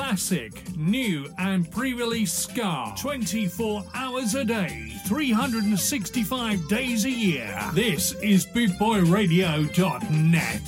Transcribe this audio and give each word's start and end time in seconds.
Classic, 0.00 0.56
new 0.78 1.28
and 1.36 1.70
pre 1.70 1.92
release 1.92 2.32
ska. 2.32 2.94
24 2.98 3.84
hours 3.94 4.34
a 4.34 4.46
day, 4.46 4.94
365 5.04 6.66
days 6.68 7.04
a 7.04 7.10
year. 7.10 7.54
This 7.74 8.12
is 8.22 8.46
BootboyRadio.net. 8.46 10.62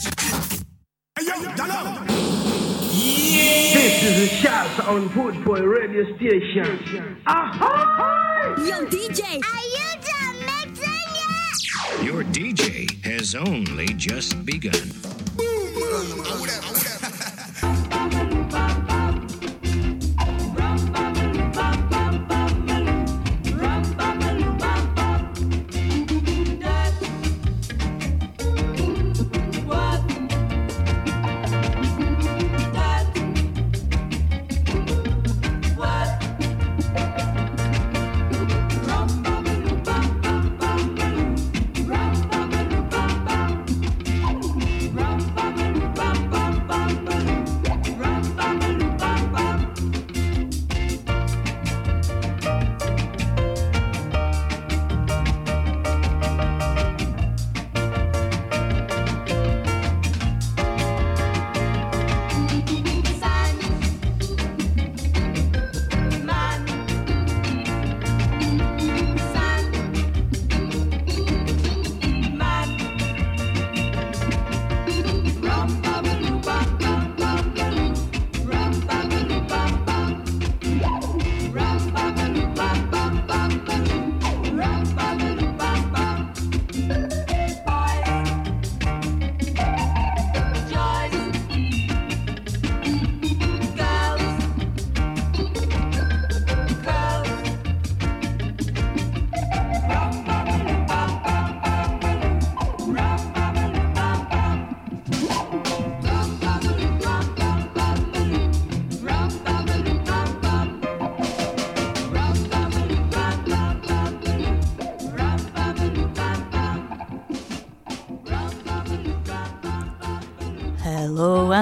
Hey, 1.19 1.24
yo, 1.24 1.33
yeah. 1.40 2.04
This 3.72 4.03
is 4.03 4.21
a 4.21 4.26
shout 4.35 4.87
on 4.87 5.08
Bootboy 5.08 5.67
Radio 5.67 6.14
Station. 6.17 7.17
Aha! 7.26 8.54
Yo, 8.58 8.85
DJ! 8.85 9.42
Are 9.42 9.67
you 9.72 9.96
done 10.04 10.44
mixing 10.44 11.08
yet? 11.17 12.04
Your 12.04 12.22
DJ 12.24 13.03
has 13.03 13.35
only 13.35 13.87
just 13.94 14.44
begun. 14.44 14.90
Hello 15.38 16.91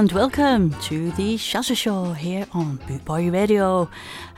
and 0.01 0.13
welcome 0.13 0.71
to 0.81 1.11
the 1.11 1.37
Shazza 1.37 1.77
Show 1.77 2.15
here 2.15 2.47
on 2.55 2.79
Bootboy 2.79 3.31
Radio. 3.31 3.83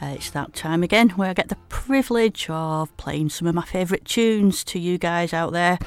Uh, 0.00 0.06
it's 0.06 0.28
that 0.31 0.55
time 0.55 0.83
again 0.83 1.11
where 1.11 1.31
I 1.31 1.34
get 1.34 1.50
the 1.50 1.56
privilege 1.69 2.50
of 2.50 2.95
playing 2.97 3.28
some 3.28 3.47
of 3.47 3.55
my 3.55 3.65
favourite 3.65 4.05
tunes 4.05 4.65
to 4.65 4.81
you 4.81 4.99
guys 4.99 5.33
out 5.33 5.53
there 5.53 5.78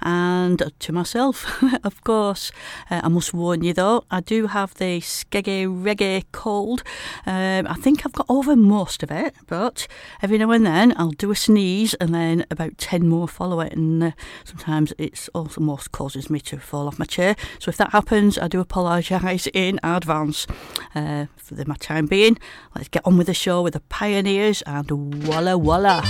and 0.00 0.72
to 0.86 0.92
myself, 0.92 1.62
of 1.84 2.02
course. 2.04 2.52
Uh, 2.88 3.00
I 3.02 3.08
must 3.08 3.34
warn 3.34 3.64
you 3.64 3.72
though, 3.72 4.04
I 4.08 4.20
do 4.20 4.46
have 4.46 4.72
the 4.74 5.00
skeggy 5.00 5.66
reggae 5.66 6.22
cold. 6.30 6.84
Um, 7.26 7.66
I 7.66 7.74
think 7.74 8.06
I've 8.06 8.12
got 8.12 8.26
over 8.28 8.54
most 8.54 9.02
of 9.02 9.10
it, 9.10 9.34
but 9.48 9.88
every 10.22 10.38
now 10.38 10.52
and 10.52 10.64
then 10.64 10.94
I'll 10.96 11.10
do 11.10 11.32
a 11.32 11.34
sneeze 11.34 11.94
and 11.94 12.14
then 12.14 12.46
about 12.52 12.78
10 12.78 13.08
more 13.08 13.26
follow 13.26 13.60
it, 13.60 13.72
and 13.72 14.02
uh, 14.02 14.10
sometimes 14.44 14.92
it's 14.96 15.28
also 15.34 15.60
most 15.60 15.90
causes 15.90 16.30
me 16.30 16.38
to 16.40 16.58
fall 16.58 16.86
off 16.86 17.00
my 17.00 17.04
chair. 17.04 17.34
So 17.58 17.68
if 17.68 17.76
that 17.78 17.90
happens, 17.90 18.38
I 18.38 18.46
do 18.46 18.60
apologise 18.60 19.48
in 19.54 19.80
advance. 19.82 20.46
Uh, 20.94 21.26
for 21.36 21.54
the, 21.56 21.66
my 21.66 21.76
time 21.76 22.06
being, 22.06 22.38
let's 22.76 22.88
get 22.88 23.02
on 23.04 23.16
with 23.16 23.26
the 23.26 23.34
show 23.34 23.60
with 23.62 23.74
the 23.74 23.80
Pioneers 23.80 24.62
and 24.62 25.26
Walla 25.26 25.58
Walla. 25.58 26.02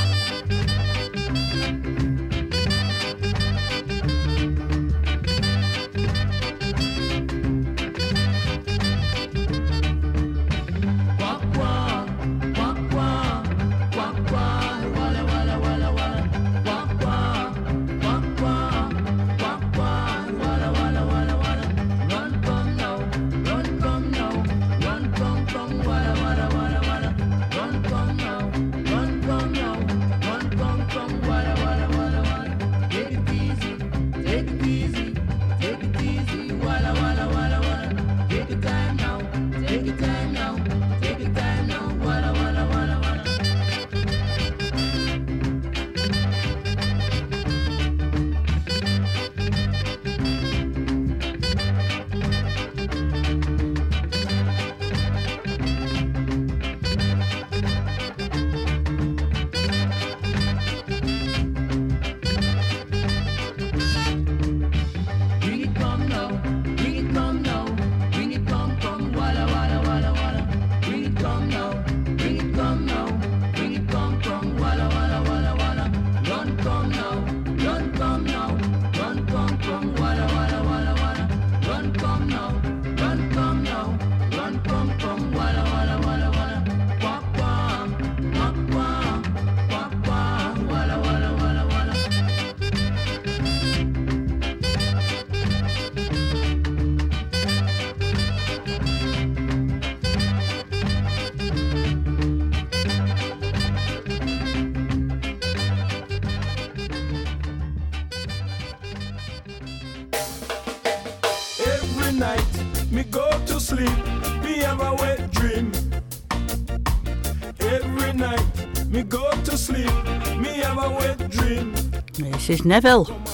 This 122.46 122.60
is 122.60 122.64
Neville. 122.64 123.25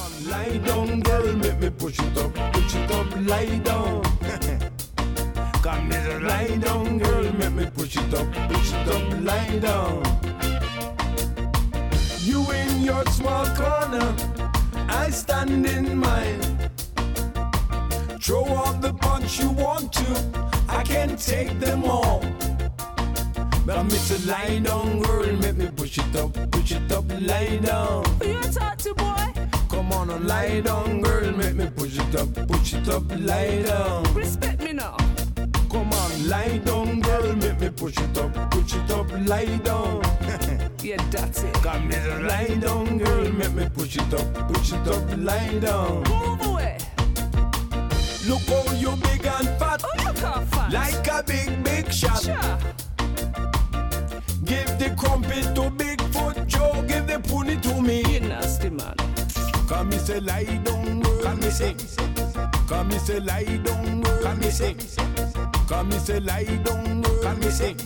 Lie 66.22 66.44
down, 66.64 66.86
eh. 66.86 67.00
girl. 67.00 67.22
Come 67.22 67.40
me 67.40 67.50
say, 67.50 67.76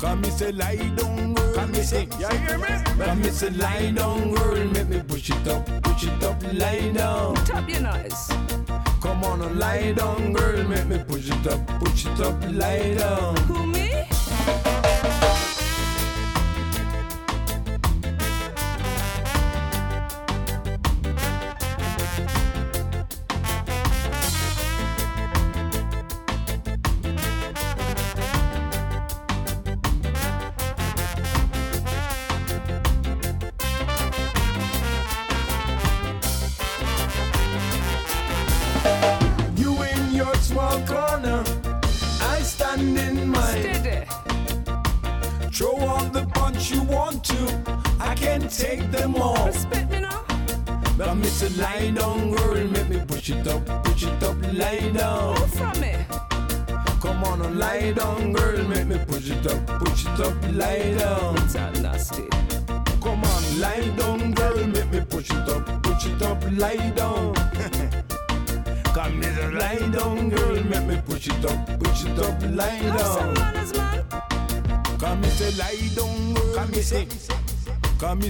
come 0.00 0.20
me 0.20 0.30
say 0.30 0.52
lie 0.52 0.76
down, 0.76 1.18
eh. 1.18 1.32
girl. 1.34 1.54
Come 1.54 1.72
me 1.72 1.82
say, 1.82 2.08
you 2.18 2.28
hear 2.28 2.58
me? 2.58 3.04
Come 3.04 3.20
me 3.22 3.28
say 3.30 3.50
lie 3.50 3.90
down, 3.90 4.34
girl. 4.34 4.64
Make 4.70 4.88
me 4.88 5.00
push 5.00 5.30
it 5.30 5.48
up, 5.48 5.66
push 5.82 6.04
it 6.04 6.22
up, 6.24 6.42
lie 6.52 6.90
down. 6.92 7.34
Tap 7.46 7.68
your 7.68 7.80
noise. 7.80 8.28
Come 9.00 9.24
on 9.24 9.42
and 9.42 9.58
lie 9.58 9.92
down, 9.92 10.32
girl. 10.32 10.64
Make 10.68 10.86
me 10.86 10.98
push 10.98 11.30
it 11.30 11.46
up, 11.46 11.66
push 11.80 12.06
it 12.06 12.20
up, 12.20 12.36
lie 12.52 12.94
down. 12.94 13.73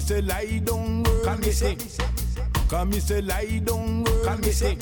Say 0.05 0.21
lie 0.21 0.61
down, 0.63 1.03
girl. 1.03 1.25
Come 1.25 1.41
me 1.41 1.51
say, 1.51 1.77
come 2.69 2.91
me 2.91 3.01
say 3.01 3.23
lie 3.23 3.61
down, 3.65 4.03
girl. 4.05 4.25
Come 4.25 4.41
me 4.43 4.51
say, 4.51 4.77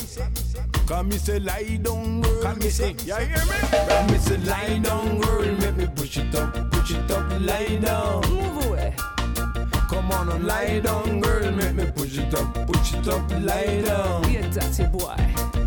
come 0.86 1.08
me 1.08 1.16
say 1.16 1.38
lie 1.38 1.78
down, 1.80 2.20
girl. 2.22 2.42
Come 2.42 2.58
me 2.58 2.69
say, 2.69 2.94
you 3.04 3.14
hear 3.14 3.44
me? 3.46 3.56
Come 3.88 4.06
me 4.10 4.19
say 4.19 4.36
lie 4.38 4.78
down, 4.78 5.20
girl. 5.20 5.42
Make 5.60 5.76
me 5.76 5.86
push 5.94 6.16
it 6.16 6.34
up, 6.34 6.70
push 6.72 6.90
it 6.90 7.10
up, 7.10 7.40
lie 7.40 7.76
down. 7.76 8.20
Move 8.30 8.66
away. 8.66 8.94
Come 9.88 10.10
on 10.10 10.28
and 10.30 10.44
lie 10.44 10.80
down, 10.80 11.20
girl. 11.20 11.52
Make 11.52 11.75
me 11.75 11.86
push 11.94 12.18
it 12.18 12.34
up, 12.34 12.66
push 12.66 12.94
it 12.94 13.06
up, 13.08 13.30
lie 13.42 13.80
down. 13.82 14.32
You 14.32 14.42
dirty 14.50 14.86
boy. 14.86 15.62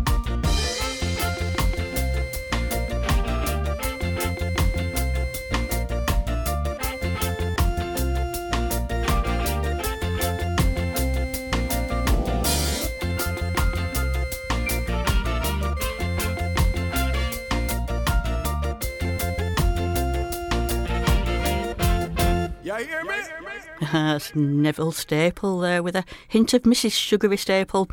That's 23.96 24.34
Neville 24.36 24.92
Staple 24.92 25.60
there 25.60 25.82
with 25.82 25.96
a 25.96 26.04
hint 26.28 26.52
of 26.52 26.64
Mrs. 26.64 26.92
Sugary 26.92 27.38
Staple 27.38 27.88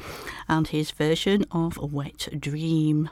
and 0.49 0.67
his 0.67 0.91
version 0.91 1.45
of 1.49 1.77
Wet 1.77 2.27
Dream. 2.37 3.09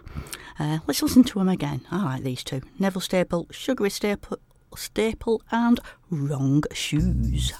Uh, 0.59 0.79
let's 0.85 1.01
listen 1.01 1.23
to 1.23 1.39
them 1.39 1.47
again. 1.47 1.85
I 1.89 2.03
like 2.03 2.23
these 2.23 2.43
two 2.43 2.61
Neville 2.79 2.99
Staple, 2.99 3.47
Sugary 3.49 3.89
Staple, 3.89 4.39
Staple, 4.75 5.41
and 5.51 5.79
Wrong 6.09 6.63
Shoes. 6.73 7.53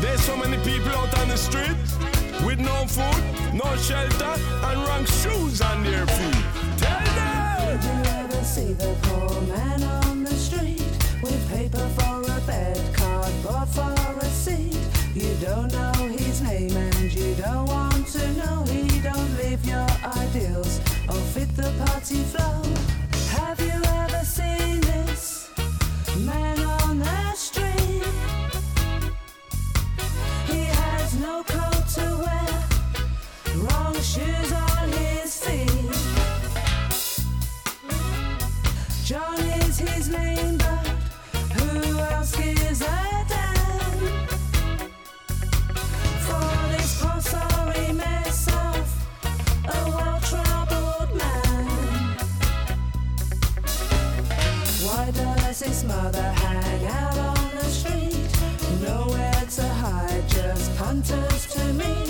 There's 0.00 0.22
so 0.22 0.38
many 0.38 0.56
people 0.64 0.88
out 0.92 1.18
on 1.18 1.28
the 1.28 1.36
street 1.36 1.76
with 2.46 2.60
no 2.60 2.86
food, 2.86 3.52
no 3.52 3.76
shelter, 3.76 4.40
and 4.64 4.80
wrong 4.88 5.04
shoes 5.04 5.60
on 5.60 5.84
their 5.84 6.06
feet. 6.06 6.44
Tell 6.78 7.04
them! 7.14 7.78
Did 7.78 7.84
you 7.84 8.12
ever 8.14 8.42
see 8.42 8.72
the 8.72 8.96
poor 9.02 9.42
man 9.42 9.82
on 9.82 10.00
the 10.00 10.02
street 10.02 10.07
with 11.30 11.48
paper 11.50 11.88
for 11.96 12.22
a 12.22 12.40
bed, 12.46 12.94
cardboard 12.94 13.68
for 13.68 14.18
a 14.18 14.24
seat? 14.24 14.76
You 15.14 15.34
don't 15.40 15.70
know 15.72 15.92
his 16.08 16.40
name 16.42 16.74
and 16.76 17.12
you 17.12 17.34
don't 17.34 17.66
want 17.66 18.06
to 18.08 18.32
know. 18.34 18.64
He 18.64 19.00
don't 19.00 19.36
live 19.36 19.64
your 19.64 19.86
ideals 20.04 20.80
or 21.08 21.20
fit 21.34 21.54
the 21.56 21.70
party 21.84 22.22
flow. 22.32 22.77
His 55.68 55.84
mother 55.84 56.32
out 56.86 57.18
on 57.18 57.50
the 57.56 57.64
street? 57.64 58.28
Nowhere 58.82 59.44
to 59.56 59.68
hide, 59.82 60.24
just 60.28 60.74
to 61.54 61.62
meet. 61.74 62.08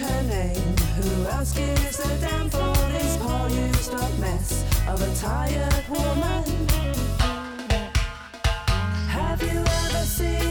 Her 0.00 0.22
name. 0.22 0.76
Who 0.96 1.26
else 1.26 1.52
gives 1.52 1.98
a 1.98 2.08
damn 2.20 2.48
for 2.48 2.74
this 2.94 3.18
poor 3.20 3.48
used 3.50 3.92
up 3.92 4.18
mess 4.18 4.64
of 4.88 5.02
a 5.02 5.14
tired 5.16 5.86
woman? 5.88 6.44
Have 9.08 9.42
you 9.42 9.58
ever 9.58 10.04
seen 10.16 10.49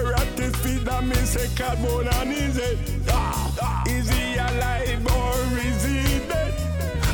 Karate 0.00 0.56
speed 0.56 0.86
that 0.86 1.04
me 1.04 1.14
say 1.26 1.46
carbon 1.54 2.08
and 2.08 2.32
is 2.32 2.56
it 2.56 2.78
Is 3.86 4.08
he 4.08 4.34
alive 4.36 5.04
or 5.12 5.58
is 5.58 5.84
he 5.84 6.20
dead? 6.26 6.54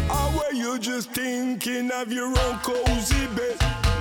Or 0.09 0.27
were 0.39 0.53
you 0.53 0.79
just 0.79 1.11
thinking 1.11 1.91
of 1.91 2.13
your 2.13 2.29
own 2.29 2.59
cozy 2.63 3.27
bed? 3.35 3.57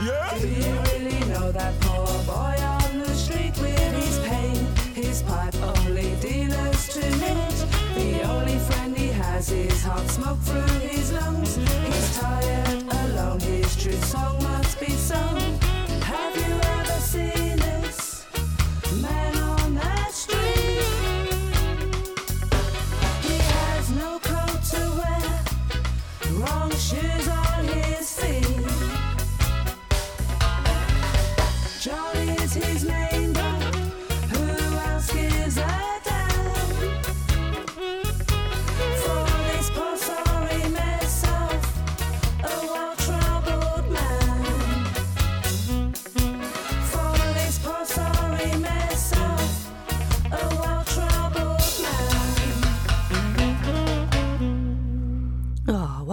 Yeah? 0.06 0.38
Do 0.40 0.48
you 0.48 0.74
really 0.86 1.20
know 1.34 1.52
that 1.52 1.74
poor 1.82 2.06
boy 2.30 2.58
on 2.62 3.00
the 3.00 3.12
street 3.16 3.58
with 3.58 3.94
his 4.04 4.20
pain? 4.20 4.64
His 4.94 5.24
pipe 5.24 5.56
only 5.64 6.14
dealers 6.22 6.88
to 6.90 7.02
meet 7.22 7.58
The 7.98 8.22
only 8.30 8.60
friend 8.60 8.96
he 8.96 9.08
has 9.08 9.50
is 9.50 9.82
hot 9.82 10.08
smoke 10.10 10.40
through 10.42 10.80
his 10.88 11.12
lungs 11.12 11.56
He's 11.56 12.20
tired, 12.20 12.84
alone, 13.02 13.40
his 13.40 13.76
true 13.82 13.94
song 13.94 14.44
must 14.44 14.80
be 14.80 14.92
sung 14.92 15.65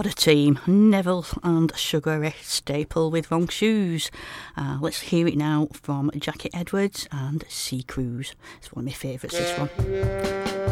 What 0.03 0.11
a 0.11 0.15
team. 0.17 0.59
Neville 0.67 1.25
and 1.43 1.73
Sugar 1.77 2.33
Staple 2.41 3.09
with 3.09 3.31
Wrong 3.31 3.47
Shoes. 3.47 4.11
Uh, 4.57 4.77
let's 4.81 4.99
hear 4.99 5.25
it 5.29 5.37
now 5.37 5.69
from 5.71 6.11
Jackie 6.17 6.49
Edwards 6.53 7.07
and 7.09 7.45
Sea 7.47 7.83
Cruise. 7.83 8.35
It's 8.57 8.73
one 8.73 8.83
of 8.83 8.87
my 8.87 8.91
favourites, 8.91 9.37
this 9.37 9.57
one. 9.57 9.69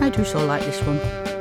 I 0.03 0.09
do 0.09 0.25
so 0.25 0.45
like 0.45 0.65
this 0.65 0.81
one. 0.81 1.40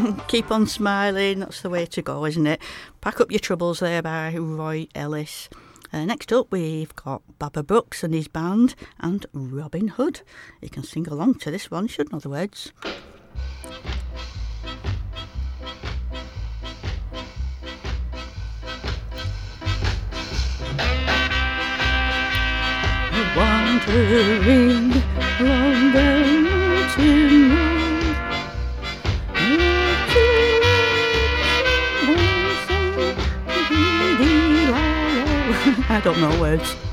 Keep 0.28 0.50
on 0.50 0.66
smiling, 0.66 1.40
that's 1.40 1.62
the 1.62 1.70
way 1.70 1.86
to 1.86 2.02
go, 2.02 2.24
isn't 2.24 2.46
it? 2.46 2.60
Pack 3.00 3.20
Up 3.20 3.30
Your 3.30 3.40
Troubles 3.40 3.80
there 3.80 4.02
by 4.02 4.34
Roy 4.34 4.86
Ellis. 4.94 5.48
Uh, 5.92 6.04
next 6.04 6.32
up, 6.32 6.50
we've 6.50 6.94
got 6.94 7.22
Baba 7.38 7.62
Brooks 7.62 8.04
and 8.04 8.14
his 8.14 8.28
band 8.28 8.74
and 9.00 9.26
Robin 9.32 9.88
Hood. 9.88 10.22
You 10.60 10.70
can 10.70 10.84
sing 10.84 11.08
along 11.08 11.34
to 11.40 11.50
this 11.50 11.70
one, 11.70 11.88
Shouldn't 11.88 12.14
other 12.14 12.30
words. 12.30 12.72
Wandering 23.36 24.89
know 36.20 36.40
which. 36.40 36.89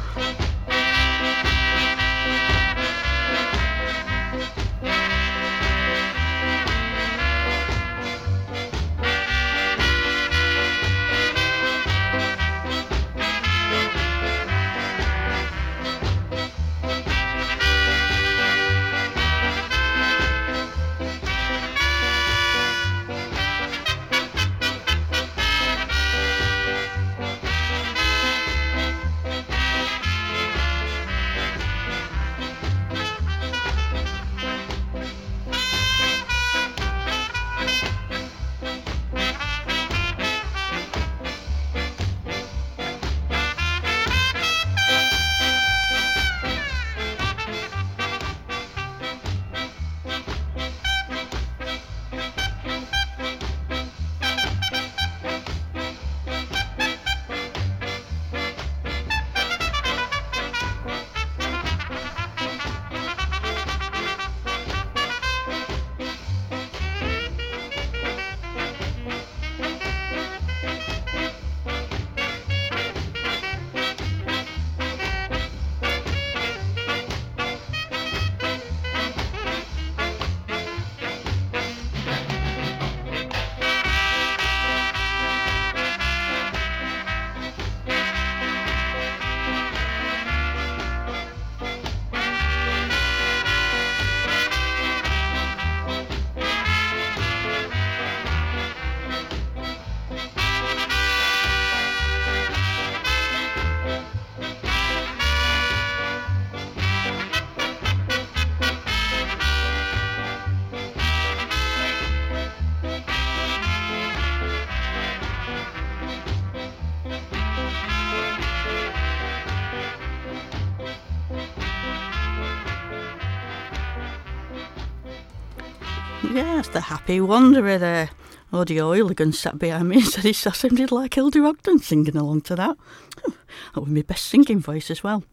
happy 127.07 127.21
wanderer 127.21 127.77
there. 127.77 128.09
Oh, 128.51 128.59
Audio 128.59 128.91
Oiligan 128.91 129.33
sat 129.33 129.57
behind 129.57 129.87
me 129.87 129.95
and 129.99 130.05
said 130.05 130.25
he 130.25 130.33
sounded 130.33 130.91
like 130.91 131.13
Hilda 131.13 131.41
Ogden 131.41 131.79
singing 131.79 132.17
along 132.17 132.41
to 132.41 132.55
that. 132.57 132.75
that 133.73 133.79
was 133.79 133.87
my 133.89 134.01
best 134.01 134.25
singing 134.25 134.59
voice 134.59 134.91
as 134.91 135.05
well. 135.05 135.23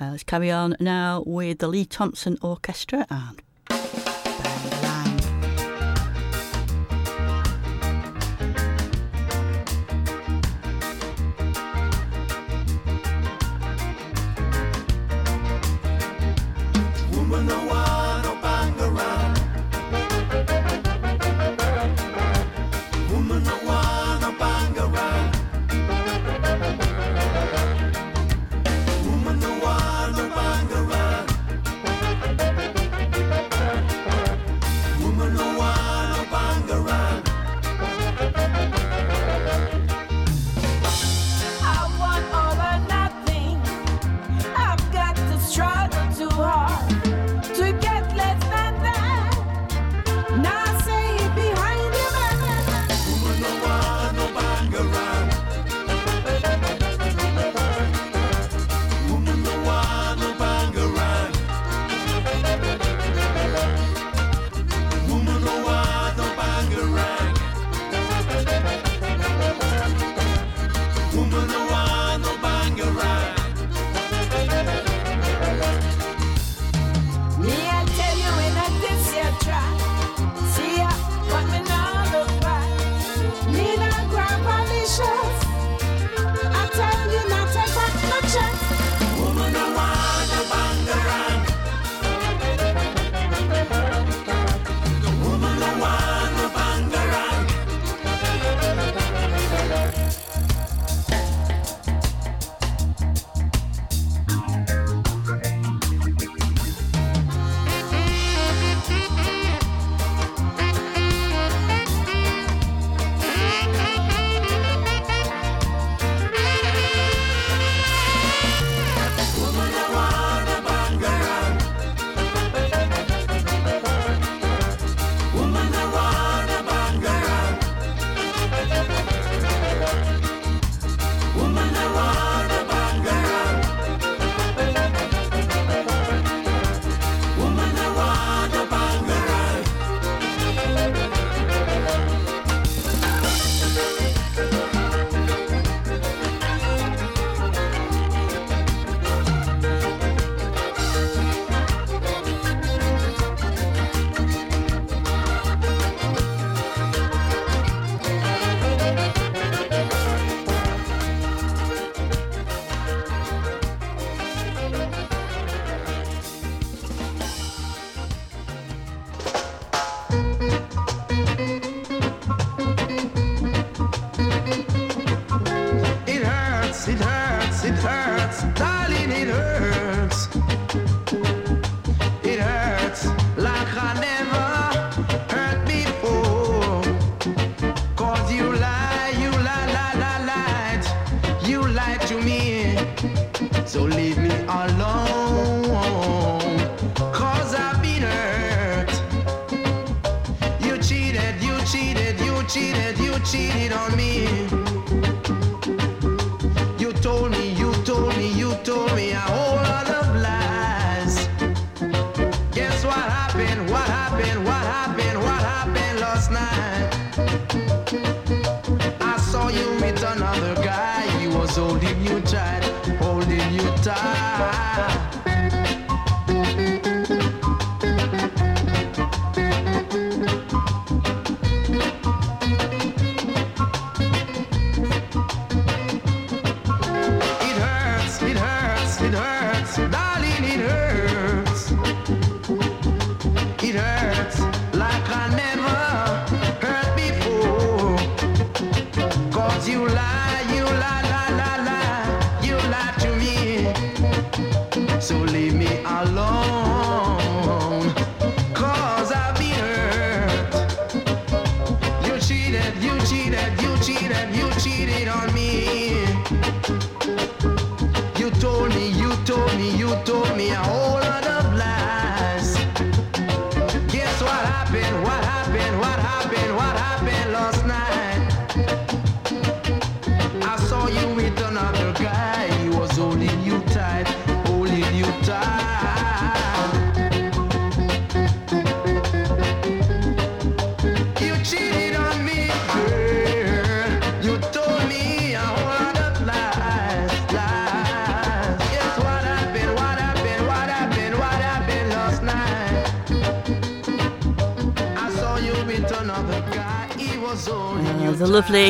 Uh, 0.00 0.12
let's 0.12 0.22
carry 0.22 0.50
on 0.50 0.76
now 0.80 1.22
with 1.26 1.58
the 1.58 1.68
Lee 1.68 1.84
Thompson 1.84 2.38
Orchestra 2.40 3.06
and 3.10 3.42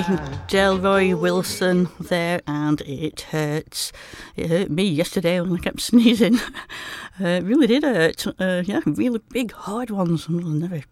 Delroy 0.02 1.18
Wilson 1.18 1.88
there, 2.00 2.40
and 2.46 2.80
it 2.82 3.20
hurts. 3.32 3.92
It 4.36 4.48
hurt 4.48 4.70
me 4.70 4.84
yesterday 4.84 5.40
when 5.40 5.54
I 5.54 5.58
kept 5.58 5.80
sneezing. 5.80 6.36
uh, 7.20 7.26
it 7.26 7.44
really 7.44 7.66
did 7.66 7.82
hurt. 7.82 8.26
Uh, 8.40 8.62
yeah, 8.64 8.80
really 8.86 9.20
big, 9.30 9.52
hard 9.52 9.90
ones. 9.90 10.26
I've 10.28 10.44
never 10.44 10.82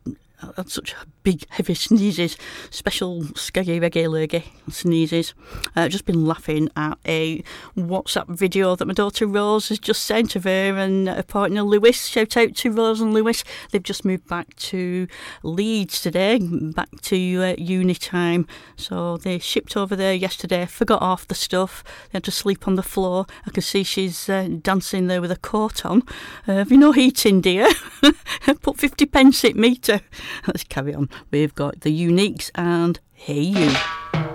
had 0.56 0.70
such 0.70 0.94
big, 1.22 1.44
heavy 1.50 1.74
sneezes, 1.74 2.36
special 2.70 3.22
skeggy, 3.22 3.80
reggae 3.80 4.08
lurgy 4.08 4.44
sneezes. 4.70 5.34
Uh, 5.74 5.88
just 5.88 6.04
been 6.04 6.26
laughing 6.26 6.68
at 6.76 6.98
a 7.06 7.42
WhatsApp 7.76 8.28
video 8.28 8.76
that 8.76 8.86
my 8.86 8.94
daughter 8.94 9.26
Rose 9.26 9.68
has 9.68 9.78
just 9.78 10.04
sent 10.04 10.36
of 10.36 10.44
her 10.44 10.76
and 10.76 11.08
her 11.08 11.22
partner 11.22 11.62
Lewis. 11.62 12.06
Shout 12.06 12.36
out 12.36 12.54
to 12.56 12.70
Rose 12.70 13.00
and 13.00 13.12
Lewis. 13.12 13.44
They've 13.70 13.82
just 13.82 14.04
moved 14.04 14.28
back 14.28 14.54
to 14.56 15.06
Leeds 15.42 16.00
today, 16.00 16.38
back 16.40 16.88
to 17.02 17.42
uh, 17.42 17.54
uni 17.58 17.94
time. 17.94 18.46
So 18.76 19.16
they 19.16 19.38
shipped 19.38 19.76
over 19.76 19.96
there 19.96 20.14
yesterday, 20.14 20.66
forgot 20.66 21.02
half 21.02 21.26
the 21.26 21.34
stuff. 21.34 21.82
They 22.10 22.16
had 22.16 22.24
to 22.24 22.30
sleep 22.30 22.66
on 22.68 22.76
the 22.76 22.82
floor. 22.82 23.26
I 23.46 23.50
can 23.50 23.62
see 23.62 23.82
she's 23.82 24.28
uh, 24.28 24.48
dancing 24.62 25.08
there 25.08 25.20
with 25.20 25.32
a 25.32 25.36
coat 25.36 25.84
on. 25.84 26.02
Uh, 26.46 26.54
have 26.54 26.70
you 26.70 26.78
no 26.78 26.92
heating, 26.92 27.40
dear? 27.40 27.68
Put 28.62 28.78
50 28.78 29.06
pence 29.06 29.44
it 29.44 29.56
meter. 29.56 30.00
Let's 30.46 30.64
carry 30.64 30.94
on. 30.94 31.08
We've 31.30 31.54
got 31.54 31.80
the 31.80 31.90
Uniques 31.90 32.50
and 32.54 33.00
Hey 33.12 33.40
You. 33.40 34.27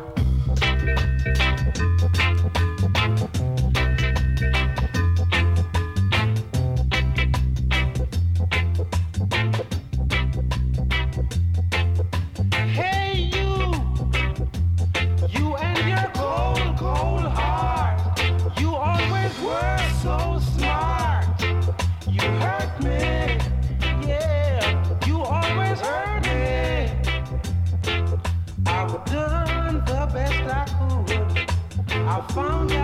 I 32.13 32.21
found 32.31 32.71
out 32.73 32.82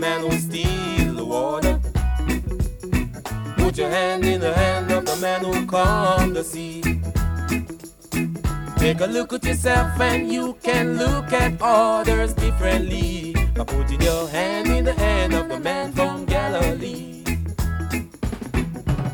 man 0.00 0.22
who 0.22 0.32
steals 0.38 1.14
the 1.14 1.24
water. 1.24 1.78
Put 3.58 3.76
your 3.76 3.90
hand 3.90 4.24
in 4.24 4.40
the 4.40 4.54
hand 4.54 4.90
of 4.90 5.04
the 5.04 5.16
man 5.16 5.44
who 5.44 5.66
calmed 5.66 6.34
the 6.34 6.42
sea. 6.42 6.80
Take 8.78 9.00
a 9.00 9.06
look 9.06 9.34
at 9.34 9.44
yourself 9.44 10.00
and 10.00 10.32
you 10.32 10.56
can 10.62 10.96
look 10.96 11.30
at 11.34 11.52
others 11.60 12.32
differently. 12.32 13.34
By 13.54 13.64
putting 13.64 14.00
your 14.00 14.26
hand 14.28 14.68
in 14.68 14.86
the 14.86 14.94
hand 14.94 15.34
of 15.34 15.50
the 15.50 15.60
man 15.60 15.92
from 15.92 16.24
Galilee. 16.24 17.22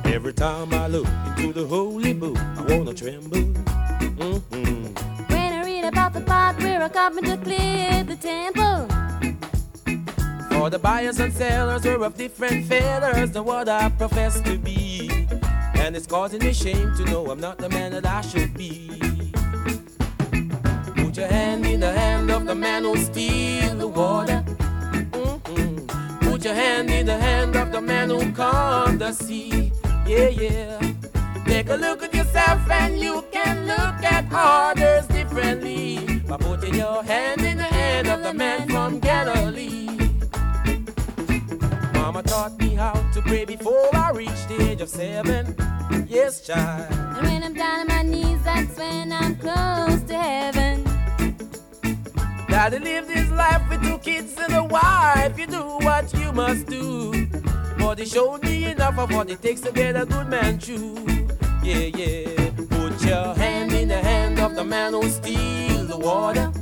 Every 0.05 0.35
time 0.35 0.72
I 0.72 0.87
look 0.87 1.09
into 1.37 1.53
the 1.53 1.66
holy 1.66 2.14
book, 2.14 2.38
I 2.38 2.62
wanna 2.62 2.94
tremble. 2.94 3.42
hmm 4.18 4.38
When 5.33 5.53
I 5.59 5.62
read 5.64 5.85
about 5.85 6.12
the 6.12 6.20
part 6.20 6.62
where 6.62 6.81
a 6.81 6.88
carpenter 6.88 7.37
cleared 7.38 8.07
the 8.07 8.16
temple. 8.16 9.05
For 10.56 10.70
the 10.70 10.78
buyers 10.78 11.20
and 11.20 11.32
sellers 11.32 11.84
were 11.84 12.02
of 12.04 12.16
different 12.16 12.66
feathers 12.66 13.30
than 13.30 13.44
what 13.44 13.68
I 13.68 13.90
profess 13.90 14.40
to 14.40 14.56
be. 14.56 15.28
And 15.74 15.94
it's 15.94 16.06
causing 16.06 16.40
me 16.40 16.54
shame 16.54 16.96
to 16.96 17.04
know 17.04 17.26
I'm 17.30 17.38
not 17.38 17.58
the 17.58 17.68
man 17.68 17.92
that 17.92 18.06
I 18.06 18.22
should 18.22 18.54
be. 18.54 18.88
Put 20.96 21.16
your 21.18 21.28
hand 21.28 21.66
in 21.66 21.80
the 21.80 21.92
hand 21.92 22.30
of 22.30 22.46
the 22.46 22.54
man 22.54 22.84
who 22.84 22.96
steals 22.96 23.78
the 23.78 23.86
water. 23.86 24.42
Mhm. 25.12 25.86
Put 26.22 26.44
your 26.44 26.54
hand 26.54 26.90
in 26.90 27.04
the 27.06 27.18
hand 27.18 27.54
of 27.54 27.70
the 27.70 27.82
man 27.82 28.08
who 28.08 28.32
calmed 28.32 29.00
the 29.00 29.12
sea. 29.12 29.72
Yeah, 30.06 30.28
yeah. 30.28 30.80
Take 31.46 31.68
a 31.68 31.76
look 31.76 32.02
at 32.02 32.14
yourself 32.14 32.60
and 32.70 32.98
you 32.98 33.22
can 33.30 33.66
look 33.66 34.02
at 34.02 34.24
others 34.32 35.06
differently. 35.06 36.22
By 36.26 36.38
putting 36.38 36.74
your 36.74 37.02
hand 37.04 37.42
in 37.42 37.58
the 37.58 37.70
hand 37.78 38.08
of 38.08 38.22
the 38.22 38.32
man 38.32 38.68
from 38.68 39.00
Galilee. 39.00 40.05
Mama 42.06 42.22
taught 42.22 42.56
me 42.60 42.68
how 42.76 42.92
to 43.14 43.20
pray 43.20 43.44
before 43.44 43.90
I 43.92 44.12
reached 44.12 44.48
the 44.48 44.70
age 44.70 44.80
of 44.80 44.88
seven. 44.88 45.56
Yes, 46.06 46.40
child. 46.40 46.86
And 46.92 47.26
when 47.26 47.42
I'm 47.42 47.52
down 47.52 47.80
on 47.80 47.88
my 47.88 48.02
knees, 48.02 48.40
that's 48.44 48.78
when 48.78 49.10
I'm 49.10 49.34
close 49.34 50.02
to 50.02 50.14
heaven. 50.14 50.84
Daddy 52.48 52.78
lived 52.78 53.10
his 53.10 53.28
life 53.32 53.68
with 53.68 53.82
two 53.82 53.98
kids 53.98 54.38
and 54.38 54.54
a 54.54 54.62
wife. 54.62 55.36
You 55.36 55.48
do 55.48 55.62
what 55.82 56.14
you 56.14 56.30
must 56.30 56.68
do. 56.68 57.26
But 57.76 57.98
he 57.98 58.06
showed 58.06 58.44
me 58.44 58.66
enough 58.66 59.00
of 59.00 59.12
what 59.12 59.28
it 59.28 59.42
takes 59.42 59.62
to 59.62 59.72
get 59.72 59.96
a 59.96 60.06
good 60.06 60.28
man 60.28 60.60
true. 60.60 60.94
Yeah, 61.64 61.90
yeah. 61.92 62.50
Put 62.70 63.02
your 63.04 63.34
hand 63.34 63.72
in 63.72 63.88
the 63.88 64.00
hand 64.00 64.38
of 64.38 64.54
the 64.54 64.64
man 64.64 64.92
who 64.92 65.08
steals 65.08 65.88
the 65.88 65.98
water. 65.98 66.52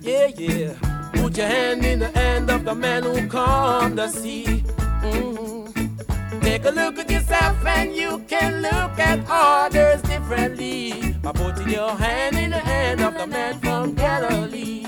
Yeah, 0.00 0.28
yeah. 0.28 0.72
Put 1.12 1.36
your 1.36 1.46
hand 1.46 1.84
in 1.84 1.98
the 1.98 2.08
hand 2.08 2.50
of 2.50 2.64
the 2.64 2.74
man 2.74 3.02
who 3.02 3.28
calmed 3.28 3.98
the 3.98 4.08
sea. 4.08 4.64
Mhm. 5.12 6.42
Take 6.42 6.64
a 6.64 6.70
look 6.70 6.98
at 6.98 7.10
yourself 7.10 7.56
and 7.66 7.94
you 7.94 8.22
can 8.28 8.62
look 8.62 8.98
at 8.98 9.18
others 9.28 10.00
differently. 10.02 11.14
By 11.22 11.32
putting 11.32 11.68
your 11.68 11.90
hand 11.90 12.36
in 12.36 12.50
the 12.50 12.58
hand 12.58 13.00
of 13.00 13.14
the 13.14 13.26
man 13.26 13.58
from 13.60 13.94
Galilee. 13.94 14.84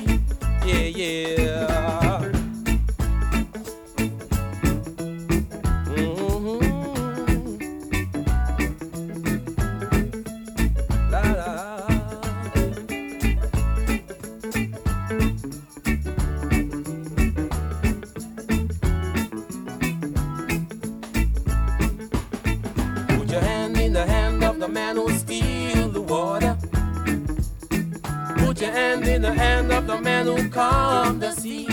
Yeah, 0.64 0.88
yeah. 1.02 2.39
In 29.11 29.23
the 29.23 29.35
hand 29.35 29.73
of 29.73 29.87
the 29.87 30.01
man 30.01 30.27
who 30.27 30.49
calmed 30.49 31.20
the 31.20 31.33
sea. 31.33 31.66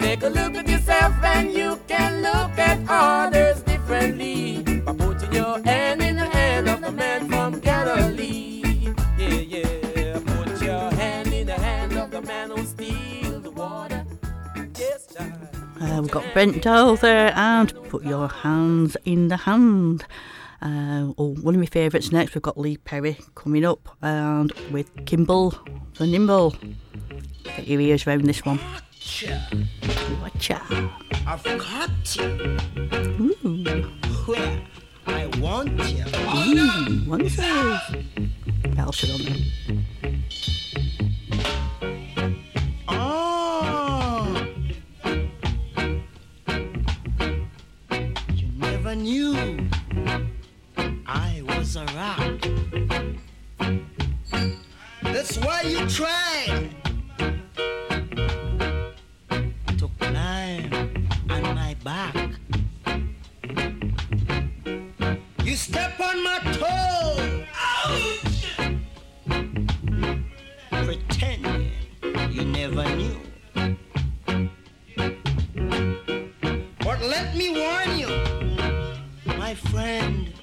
Take 0.00 0.22
a 0.22 0.28
look 0.28 0.54
at 0.56 0.66
yourself 0.66 1.14
and 1.22 1.52
you 1.52 1.78
can 1.86 2.22
look 2.22 2.58
at 2.58 2.78
others 2.88 3.60
differently. 3.62 4.62
By 4.80 4.94
putting 4.94 5.32
your 5.32 5.62
hand 5.62 6.02
in 6.02 6.16
the 6.16 6.26
hand 6.26 6.68
of 6.68 6.80
the 6.80 6.90
man 6.90 7.28
from 7.28 7.60
Galilee. 7.60 8.62
Yeah, 9.18 9.28
yeah. 9.28 10.20
Put 10.24 10.62
your 10.62 10.90
hand 10.92 11.32
in 11.32 11.46
the 11.46 11.58
hand 11.68 11.92
of 11.98 12.10
the 12.10 12.22
man 12.22 12.50
who 12.50 12.64
steals 12.64 13.42
the 13.42 13.50
water. 13.50 14.04
Yes, 14.78 15.06
child. 15.14 15.32
Uh, 15.80 16.00
we've 16.00 16.10
got 16.10 16.24
Brent 16.32 16.62
Dowe 16.62 16.96
there 16.96 17.32
and 17.36 17.72
Put 17.90 18.02
Your 18.02 18.28
Hands 18.28 18.96
in 19.04 19.28
the 19.28 19.36
Hand. 19.36 20.06
Uh, 20.64 21.12
oh, 21.18 21.34
one 21.42 21.54
of 21.54 21.60
my 21.60 21.66
favourites 21.66 22.10
next, 22.10 22.34
we've 22.34 22.40
got 22.42 22.56
Lee 22.58 22.78
Perry 22.78 23.18
coming 23.34 23.64
up 23.66 23.96
and 24.00 24.50
with 24.72 24.88
Kimble 25.04 25.50
the 25.98 26.06
Nimble. 26.06 26.54
Get 27.44 27.68
your 27.68 27.80
ears 27.82 28.06
round 28.06 28.24
this 28.24 28.44
one. 28.44 28.58
Watcha. 30.22 30.90
I've 31.26 31.44
got 31.44 32.16
you 32.16 32.56
Ooh, 33.20 33.64
where 34.24 34.62
I 35.06 35.26
want 35.38 35.78
you. 35.90 36.04
ooh, 36.34 37.10
wonders. 37.10 37.36
Belcher 38.74 39.12
on 39.12 39.22
them. 39.22 39.42
Oh, 42.88 44.46
you 48.34 48.48
never 48.56 48.94
knew 48.94 49.68
I 51.06 51.42
was 51.46 51.76
a 51.76 51.84
rock. 51.94 52.40
That's 55.02 55.36
why 55.38 55.62
you 55.62 55.86
tried 55.88 56.70
to 59.78 59.90
climb 59.98 60.72
on 61.28 61.42
my 61.54 61.76
back. 61.84 62.16
You 65.44 65.56
step 65.56 66.00
on 66.00 66.24
my 66.24 66.38
toe. 66.52 67.44
Pretending 70.70 71.70
you 72.30 72.44
never 72.44 72.84
knew. 72.96 73.20
But 76.80 77.00
let 77.02 77.36
me 77.36 77.50
warn 77.50 77.98
you, 77.98 78.08
my 79.36 79.54
friend, 79.54 80.33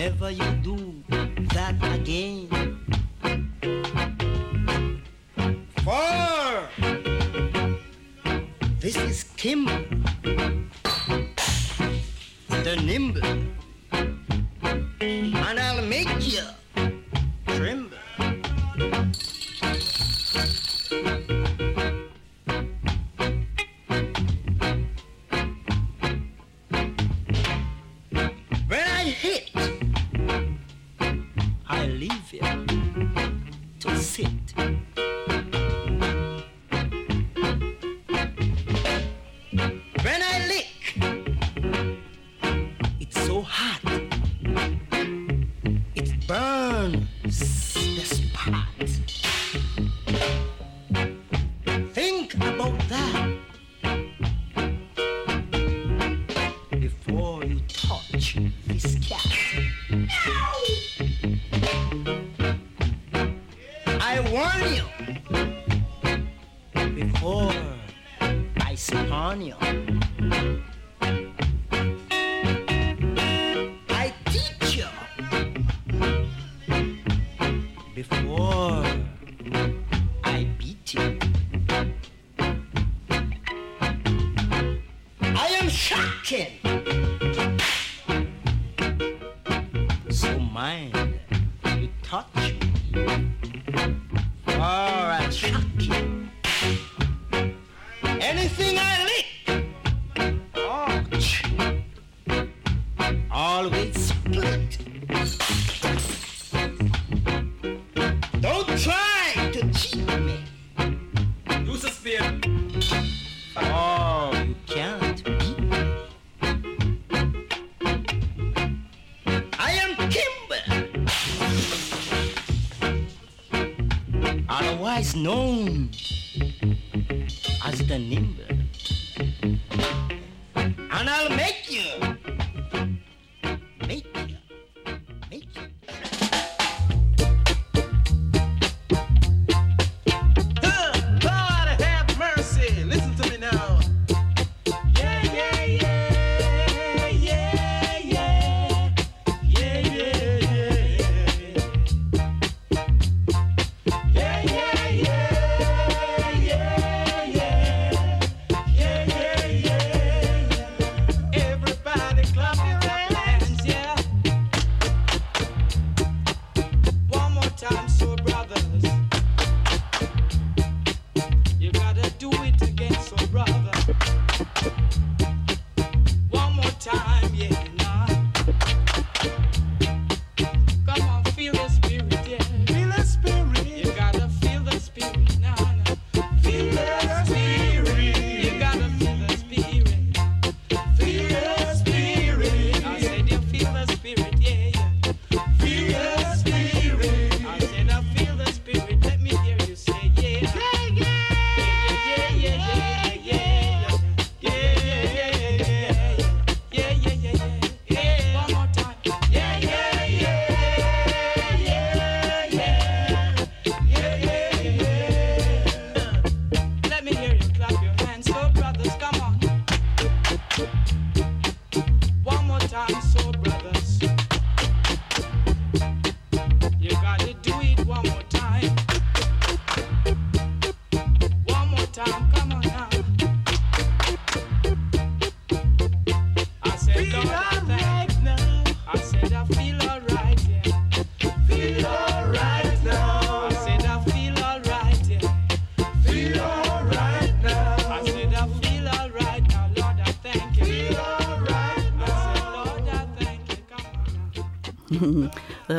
never 0.00 0.30
you 0.30 0.50
do 0.62 0.76
that 1.52 1.76
again. 1.92 2.48
For 5.84 6.68
this 8.80 8.96
is 8.96 9.24
Kimble, 9.36 9.84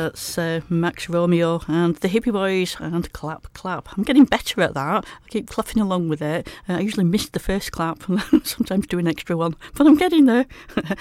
That's 0.02 0.36
uh, 0.36 0.62
Max 0.68 1.08
Romeo 1.08 1.62
and 1.68 1.94
the 1.94 2.08
Hippy 2.08 2.32
Boys 2.32 2.76
and 2.80 3.12
Clap 3.12 3.46
Clap. 3.54 3.96
I'm 3.96 4.02
getting 4.02 4.24
better 4.24 4.60
at 4.60 4.74
that. 4.74 5.04
I 5.06 5.28
keep 5.28 5.46
clapping 5.48 5.80
along 5.80 6.08
with 6.08 6.20
it. 6.20 6.48
Uh, 6.68 6.72
I 6.72 6.80
usually 6.80 7.04
miss 7.04 7.28
the 7.28 7.38
first 7.38 7.70
clap 7.70 8.08
and 8.08 8.44
sometimes 8.44 8.88
do 8.88 8.98
an 8.98 9.06
extra 9.06 9.36
one, 9.36 9.54
but 9.74 9.86
I'm 9.86 9.96
getting 9.96 10.24
there. 10.24 10.46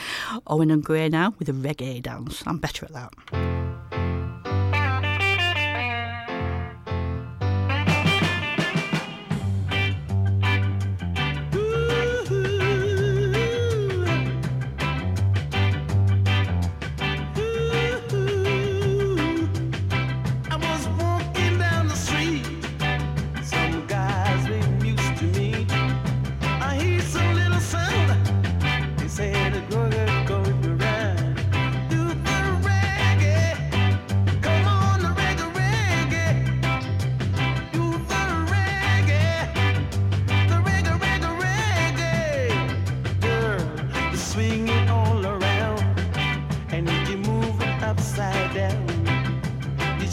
Owen 0.45 0.69
and 0.69 0.83
Gray 0.83 1.09
now 1.09 1.33
with 1.39 1.49
a 1.49 1.51
reggae 1.51 1.99
dance. 2.03 2.43
I'm 2.45 2.59
better 2.59 2.85
at 2.85 2.93
that. 2.93 3.70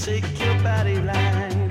Shake 0.08 0.38
your 0.40 0.54
body 0.62 0.98
line, 1.00 1.70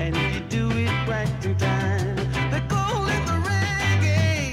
and 0.00 0.16
you 0.16 0.40
do 0.48 0.68
it 0.72 0.90
right 1.08 1.44
in 1.44 1.56
time. 1.56 2.16
They 2.50 2.60
call 2.68 3.06
it 3.06 3.22
the 3.30 3.38
reggae, 3.50 4.52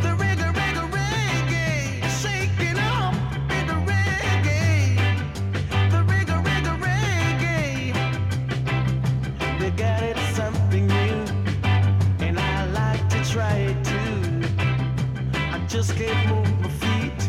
the 0.00 0.12
reggae, 0.22 0.50
reggae, 0.60 0.86
reggae. 0.96 1.76
Shake 2.22 2.58
it 2.70 2.78
up 2.78 3.14
in 3.56 3.64
the 3.66 3.78
reggae, 3.90 4.96
the 5.92 6.00
reggae, 6.10 6.38
reggae, 6.48 6.74
reggae. 6.86 7.92
They 9.60 9.70
got 9.72 10.02
it 10.02 10.18
something 10.34 10.86
new, 10.86 11.18
and 12.26 12.38
I 12.38 12.64
like 12.80 13.06
to 13.10 13.18
try 13.30 13.56
it 13.70 13.78
too. 13.84 14.16
I 15.52 15.58
just 15.68 15.94
can't 15.96 16.22
move 16.30 16.50
my 16.62 16.70
feet, 16.82 17.20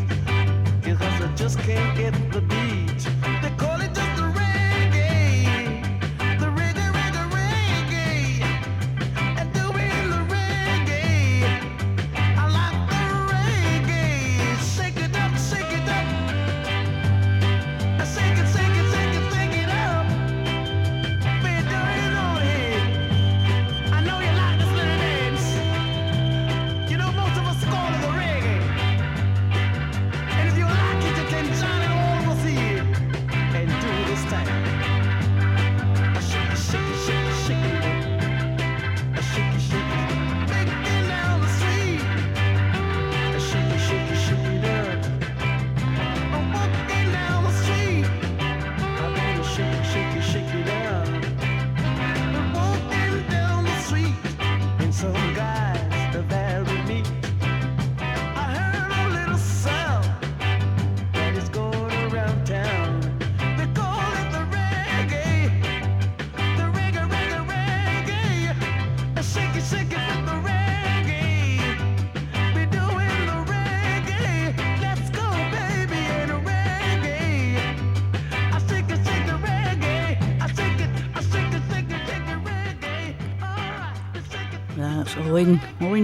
because 0.82 1.16
I 1.20 1.28
just 1.36 1.58
can't 1.58 1.94
get 1.94 2.14
the 2.32 2.40
beat. 2.40 2.67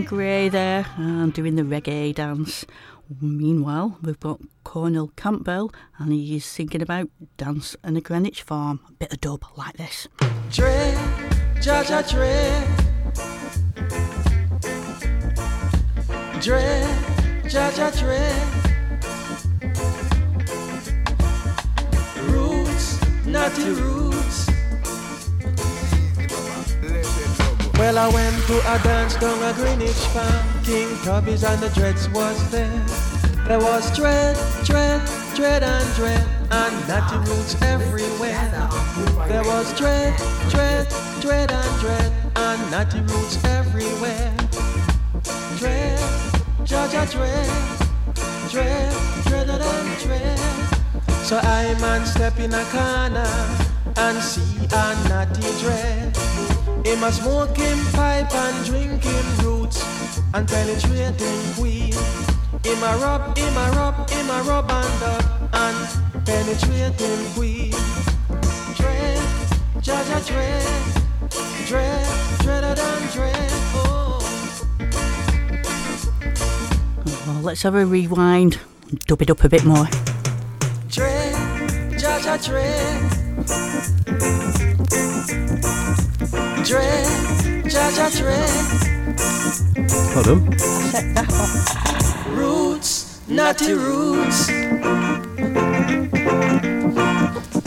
Gray 0.05 0.49
there 0.49 0.87
and 0.97 1.33
doing 1.33 1.57
the 1.57 1.63
reggae 1.63 2.15
dance. 2.15 2.65
Meanwhile, 3.21 3.99
we've 4.03 4.21
got 4.21 4.41
Cornell 4.63 5.11
Campbell 5.17 5.73
and 5.99 6.13
he's 6.13 6.51
thinking 6.53 6.83
about 6.83 7.09
Dance 7.37 7.75
in 7.83 7.97
a 7.97 8.01
Greenwich 8.01 8.43
Farm. 8.43 8.81
A 8.89 8.93
bit 8.93 9.13
of 9.13 9.21
dub 9.21 9.45
like 9.57 9.77
this. 9.77 10.07
Dre, 10.51 10.95
Jah 11.61 11.83
Jah 11.85 12.03
Dre. 12.09 12.65
Dre, 16.41 16.87
Jah 17.49 17.73
Jah 17.75 17.91
Dre. 17.99 18.31
Roots, 22.31 23.27
naughty 23.27 23.71
roots. 23.71 24.54
Well, 27.85 27.99
I 27.99 28.09
went 28.09 28.47
to 28.47 28.57
a 28.61 28.78
dance 28.82 29.14
down 29.16 29.43
a 29.43 29.53
Greenwich 29.53 29.93
farm. 30.14 30.64
King 30.64 30.89
Tubby's 31.05 31.45
and 31.45 31.61
the 31.61 31.68
Dreads 31.68 32.09
was 32.09 32.51
there. 32.51 32.82
There 33.47 33.59
was 33.59 33.95
dread, 33.95 34.39
dread, 34.64 35.07
dread 35.35 35.62
and 35.62 35.95
dread, 35.95 36.26
and 36.51 36.89
naughty 36.89 37.18
roots 37.30 37.61
everywhere. 37.61 38.49
There 39.28 39.45
was 39.45 39.76
dread, 39.76 40.16
dread, 40.49 40.89
dread 41.20 41.53
and 41.53 41.80
dread, 41.80 42.11
and 42.37 42.70
naughty 42.70 43.01
roots 43.01 43.45
everywhere. 43.45 44.35
Dread, 45.59 46.01
Georgia 46.64 47.07
dread, 47.12 47.51
dread, 48.51 48.93
dreaded 49.26 49.61
and 49.61 49.99
dread. 50.01 50.39
So 51.22 51.37
I 51.37 51.76
man 51.82 52.07
step 52.07 52.39
in 52.41 52.55
a 52.55 52.64
corner 52.72 53.28
and 53.99 54.16
see 54.22 54.64
a 54.72 55.09
naughty 55.11 55.53
dread. 55.61 56.54
Him 56.85 57.03
a 57.03 57.11
smoking 57.11 57.82
pipe 57.93 58.32
and 58.35 58.66
drinking 58.66 59.37
roots 59.43 59.82
and 60.35 60.47
penetrating 60.47 61.62
weed. 61.62 61.95
Him 62.62 62.82
a 62.82 62.97
rub, 62.99 63.35
him 63.37 63.57
a 63.57 63.70
rub, 63.72 64.11
him 64.11 64.28
a 64.28 64.43
rub 64.43 64.70
and 64.70 65.03
up 65.03 65.24
and 65.55 65.89
penetrating 66.26 67.35
weed. 67.41 67.74
Dread, 68.76 69.18
Jah 69.80 70.05
Jah 70.05 70.20
dread, 70.26 70.66
dread, 71.66 72.07
dreaded 72.41 72.78
and 72.78 73.11
dread. 73.12 73.51
Oh. 73.74 74.20
Well, 77.26 77.41
let's 77.43 77.62
have 77.62 77.74
a 77.74 77.87
rewind, 77.87 78.59
dub 79.07 79.22
it 79.22 79.30
up 79.30 79.43
a 79.43 79.49
bit 79.49 79.64
more. 79.64 79.89
Dread, 80.89 81.35
Jah 81.99 82.20
Jah 82.22 82.37
dread. 82.39 84.44
Dread, 86.65 87.69
Jah 87.69 87.91
Jah 87.95 88.09
dread. 88.09 88.51
Hold 90.15 90.29
on. 90.29 90.41
Roots, 92.35 93.21
naughty 93.29 93.75
roots. 93.75 94.49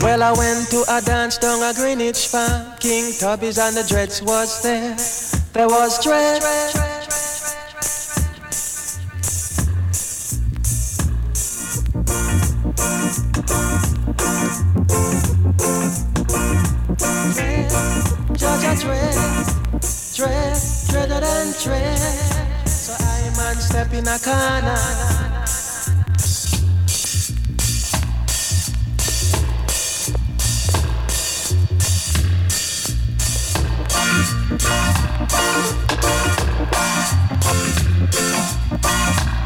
Well, 0.02 0.22
I 0.22 0.32
went 0.36 0.68
to 0.70 0.84
a 0.90 1.00
dance 1.00 1.38
down 1.38 1.62
a 1.62 1.72
Greenwich 1.74 2.26
farm. 2.26 2.76
King 2.80 3.12
Tubby's 3.20 3.58
and 3.58 3.76
the 3.76 3.84
Dreads 3.84 4.20
was 4.20 4.62
there. 4.64 4.96
There 5.52 5.68
was 5.68 6.02
dread. 6.02 6.42
Judge 18.38 18.62
a 18.62 18.76
dread, 18.80 19.14
dread, 20.14 20.56
dreader 20.90 21.20
than 21.20 21.52
dread. 21.60 22.68
So 22.68 22.94
I 22.96 23.30
man 23.36 23.56
step 23.56 23.92
in 23.92 24.06
a 24.06 24.16
corner. 24.20 24.78
Bye. 38.82 39.37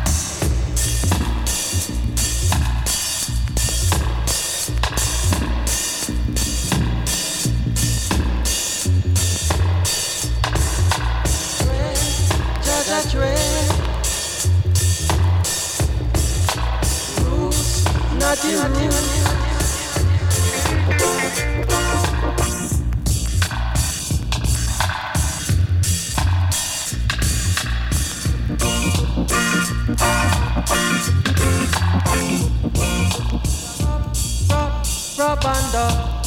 Propaganda, 35.16 36.20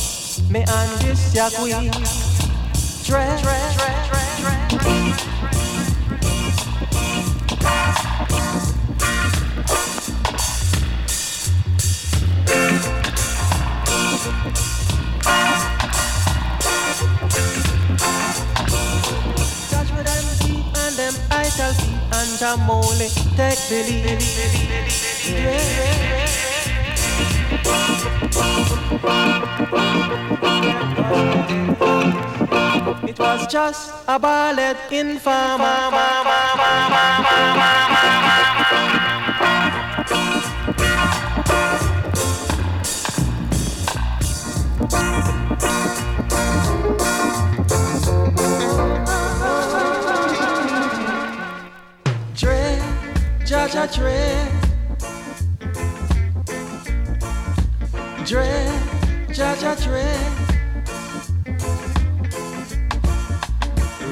me 0.50 0.66
and 0.68 1.02
this 1.02 1.36
ya 1.36 1.50
queen. 1.52 1.92
Dread. 3.06 3.40
The 23.70 23.80
lead. 23.88 24.22
It 33.10 33.20
was 33.20 33.48
just 33.48 33.92
a 34.08 34.20
ballet 34.20 34.76
in 34.92 35.18
Dre, 35.18 35.60
Jah 53.76 53.88
Jah 53.88 54.00
Dre. 54.00 54.48
Dre, 58.26 58.72
Jaja 59.36 59.76
Dre. 59.84 60.08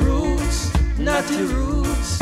Roots, 0.03 0.59
naughty 0.99 1.43
roots. 1.43 2.19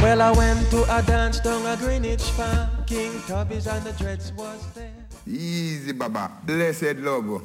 Well, 0.00 0.22
I 0.22 0.30
went 0.30 0.70
to 0.70 0.84
a 0.96 1.02
dance 1.02 1.40
down 1.40 1.66
a 1.66 1.76
Greenwich 1.76 2.22
Farm. 2.22 2.68
King 2.86 3.20
Tubby's 3.26 3.66
and 3.66 3.84
the 3.84 3.92
Dreads 3.94 4.32
was 4.34 4.74
there. 4.74 4.92
Easy, 5.26 5.90
Baba. 5.90 6.30
Blessed 6.46 6.98
love. 6.98 7.42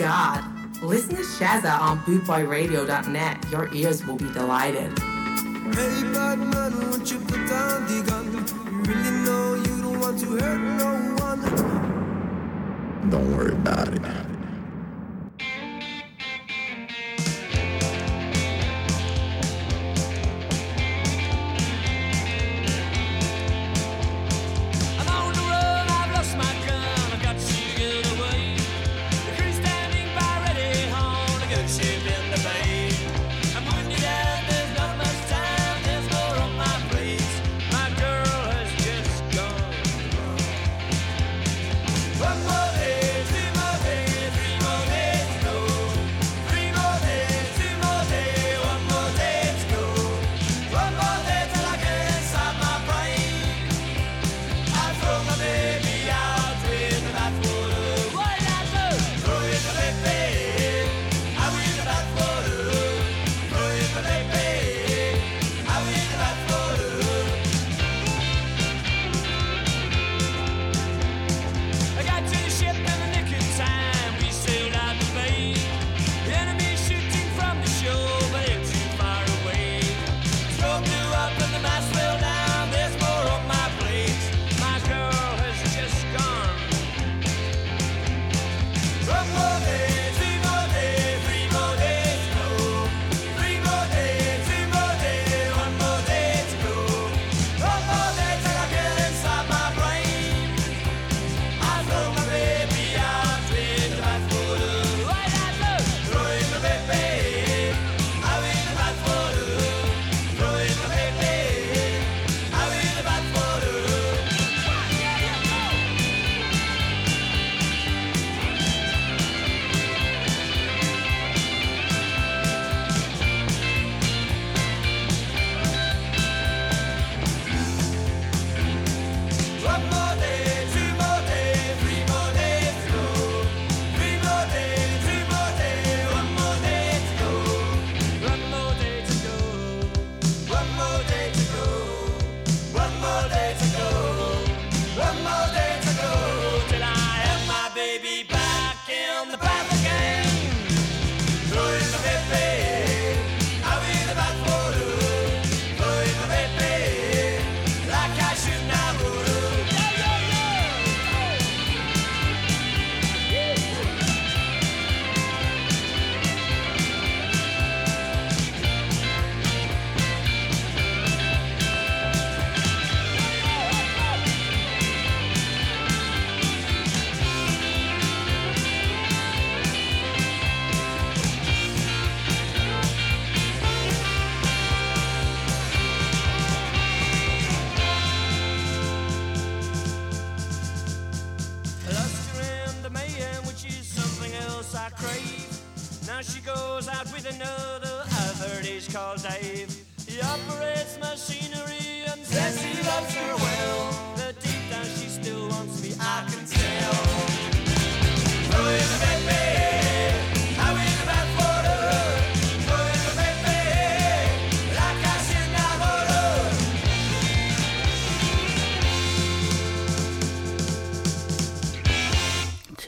God. 0.00 0.42
Listen 0.82 1.14
to 1.16 1.22
Shazza 1.22 1.78
on 1.78 1.98
bootboyradio.net. 2.00 3.50
Your 3.50 3.72
ears 3.74 4.06
will 4.06 4.16
be 4.16 4.32
delighted. 4.32 4.98
Hey, 4.98 6.02
bad 6.14 6.38
man, 6.38 6.72
won't 6.80 7.10
you 7.12 7.18
put 7.18 7.46
down 7.46 7.86
the 7.86 8.02
gun? 8.08 8.32
You 8.32 8.40
really 8.80 9.10
know 9.24 9.54
you 9.56 9.82
don't 9.82 10.00
want 10.00 10.18
to 10.20 10.26
hurt 10.38 10.58
no 10.58 10.90
one. 11.22 13.10
Don't 13.10 13.36
worry 13.36 13.52
about 13.52 13.88
it. 13.88 14.29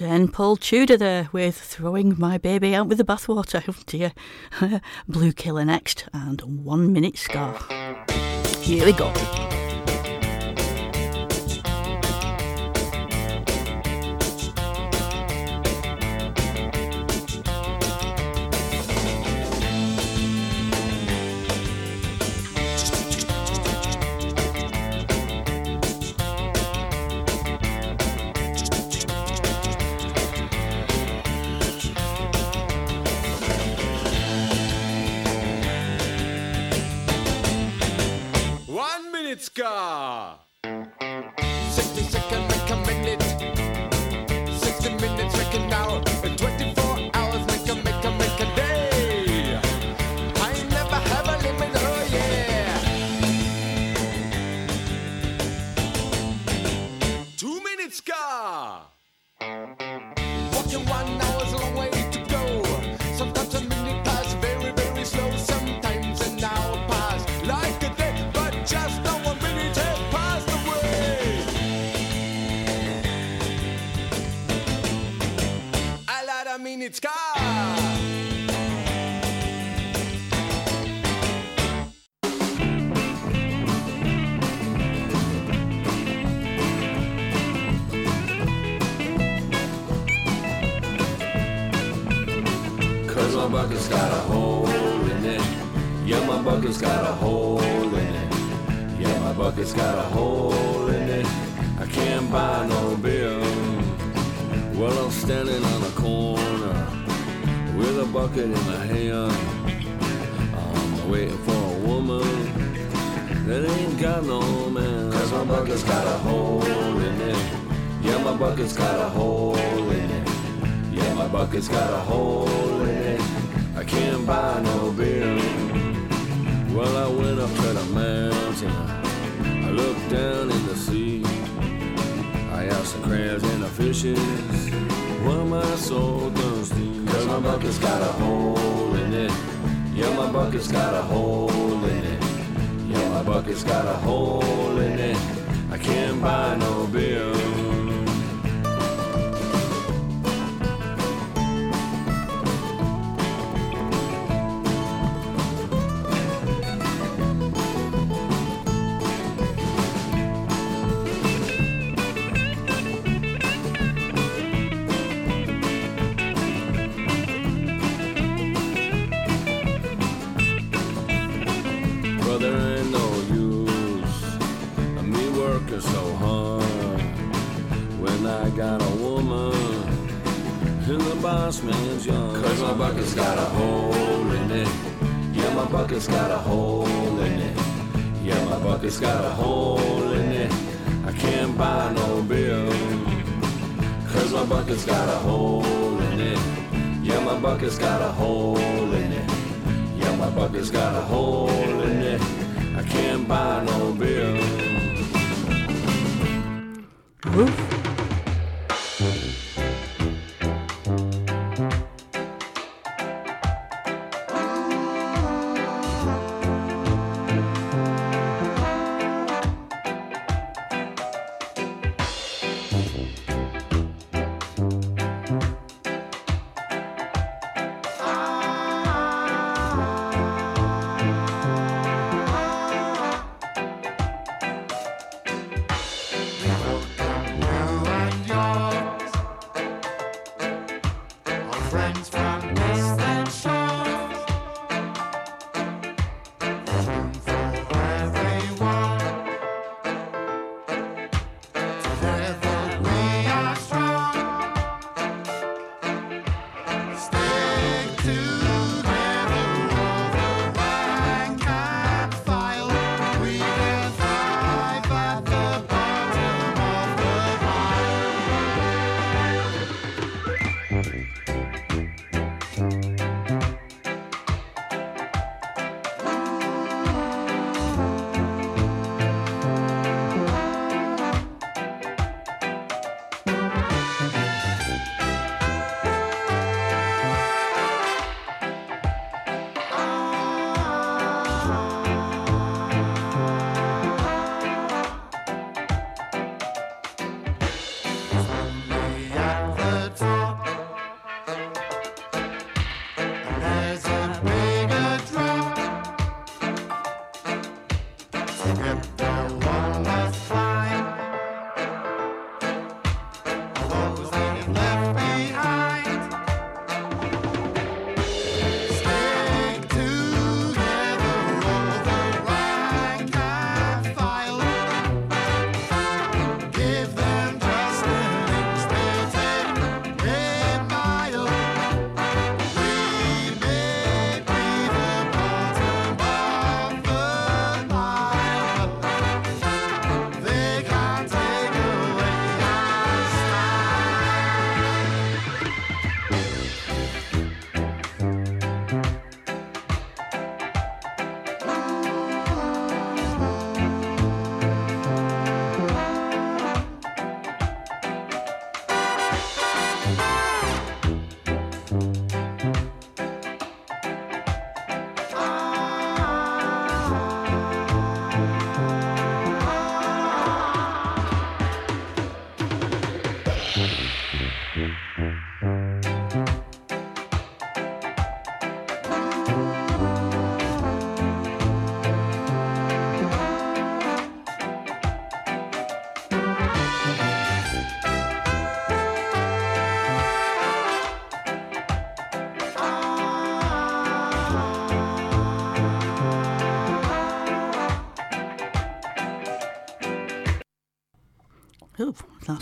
and 0.05 0.33
Paul 0.33 0.57
Tudor 0.57 0.97
there 0.97 1.29
with 1.33 1.57
Throwing 1.57 2.19
My 2.19 2.39
Baby 2.39 2.75
Out 2.75 2.89
with 2.89 2.99
the 2.99 3.05
Bathwater. 3.05 3.63
Oh 3.69 3.83
dear. 3.87 4.13
Bluekilla 5.09 5.65
next 5.67 6.09
and 6.13 6.41
One 6.43 6.93
Minute 6.93 7.19
Ska. 7.19 7.55
Here 8.63 8.85
we 8.85 8.93
go. 8.93 9.13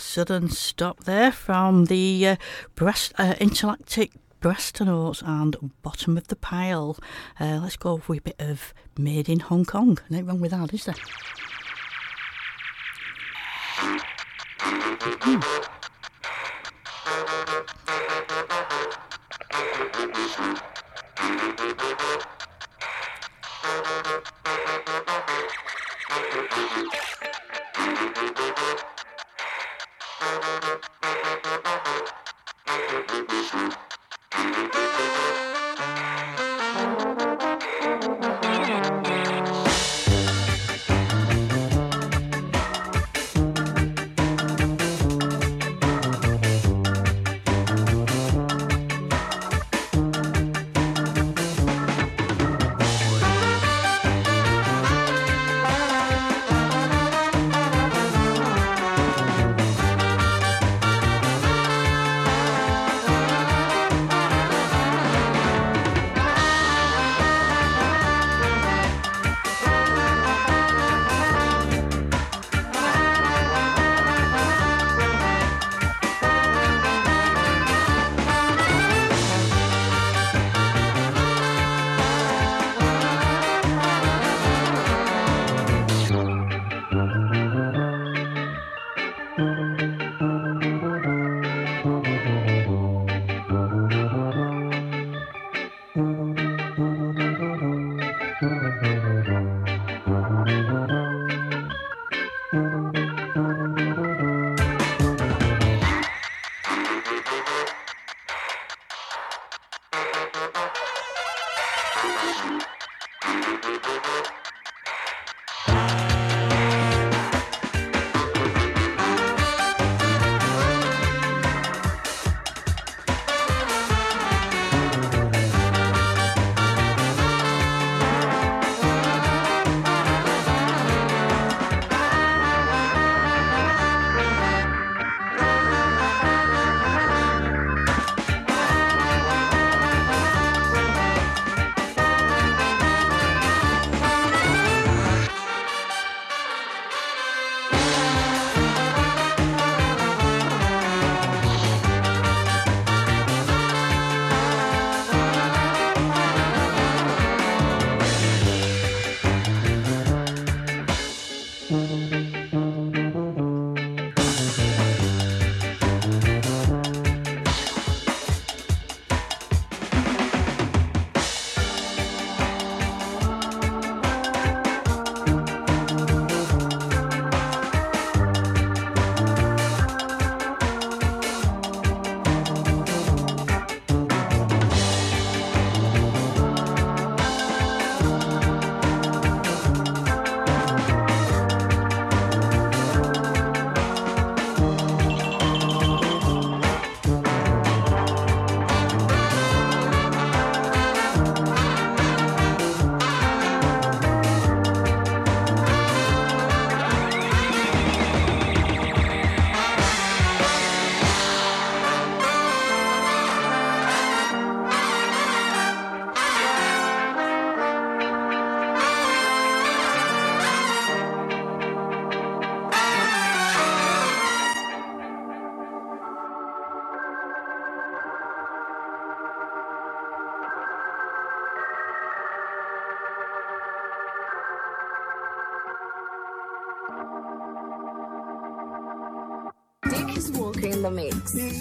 sudden 0.01 0.49
stop 0.49 1.05
there 1.05 1.31
from 1.31 1.87
the 1.87 2.27
uh, 2.27 2.37
breast, 2.75 3.13
uh, 3.19 3.35
breast 4.41 4.81
notes 4.81 5.23
and 5.23 5.71
Bottom 5.83 6.17
of 6.17 6.29
the 6.29 6.37
Pile. 6.37 6.97
Uh, 7.39 7.61
let's 7.63 7.77
go 7.77 8.01
with 8.09 8.19
a 8.19 8.23
bit 8.23 8.37
of 8.39 8.73
Made 8.99 9.29
in 9.29 9.41
Hong 9.41 9.65
Kong. 9.65 9.99
Nothing 10.09 10.27
wrong 10.27 10.41
with 10.41 10.53
that, 10.53 10.73
is 10.75 10.87
there? 10.87 10.95
Hmm. 15.23 15.41
Thank 30.21 30.45
you. 36.25 36.30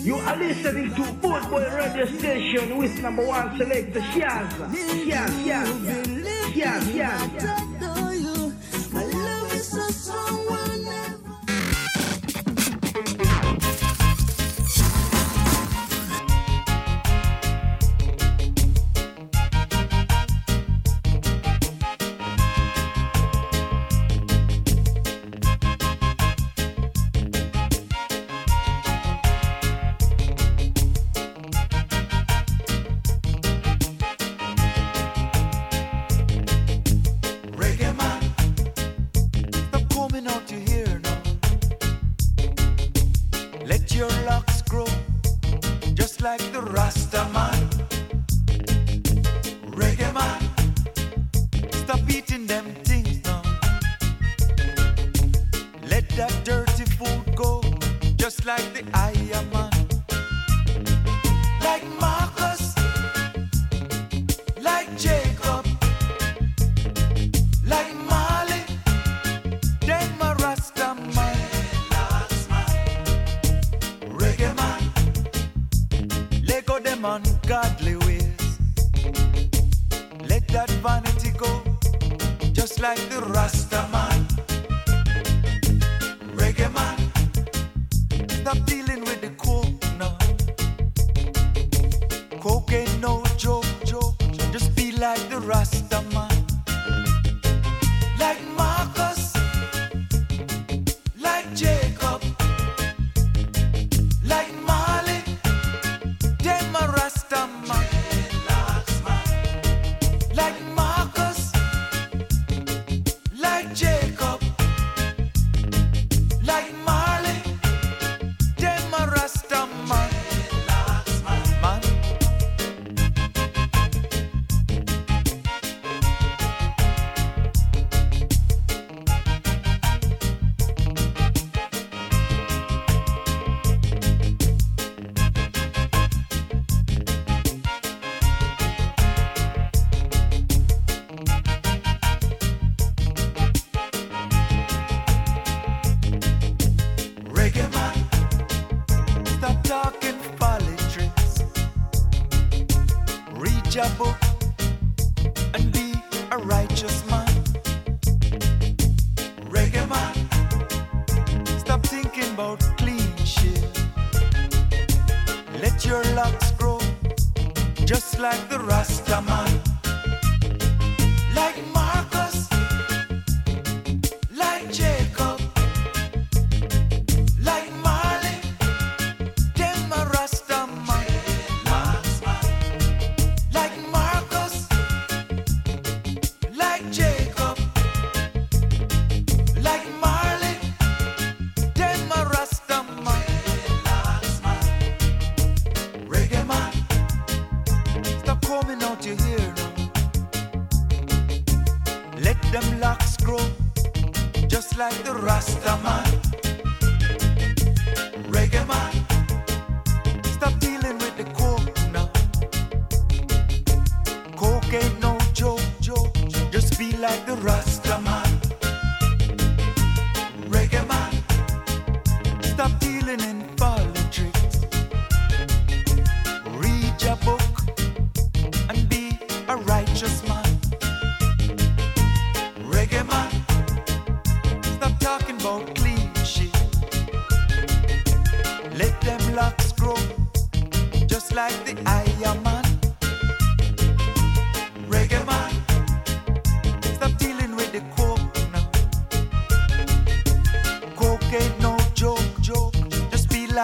You 0.02 0.16
are 0.16 0.36
listening 0.38 0.96
to 0.96 1.04
Football 1.04 1.60
Radio 1.60 2.06
Station 2.06 2.78
with 2.78 3.02
number 3.02 3.26
one 3.26 3.58
selector 3.58 4.00
Shiaz. 4.00 4.50
Shiaz, 4.72 5.28
Shiaz, 5.44 5.68
Shiaz, 6.54 7.19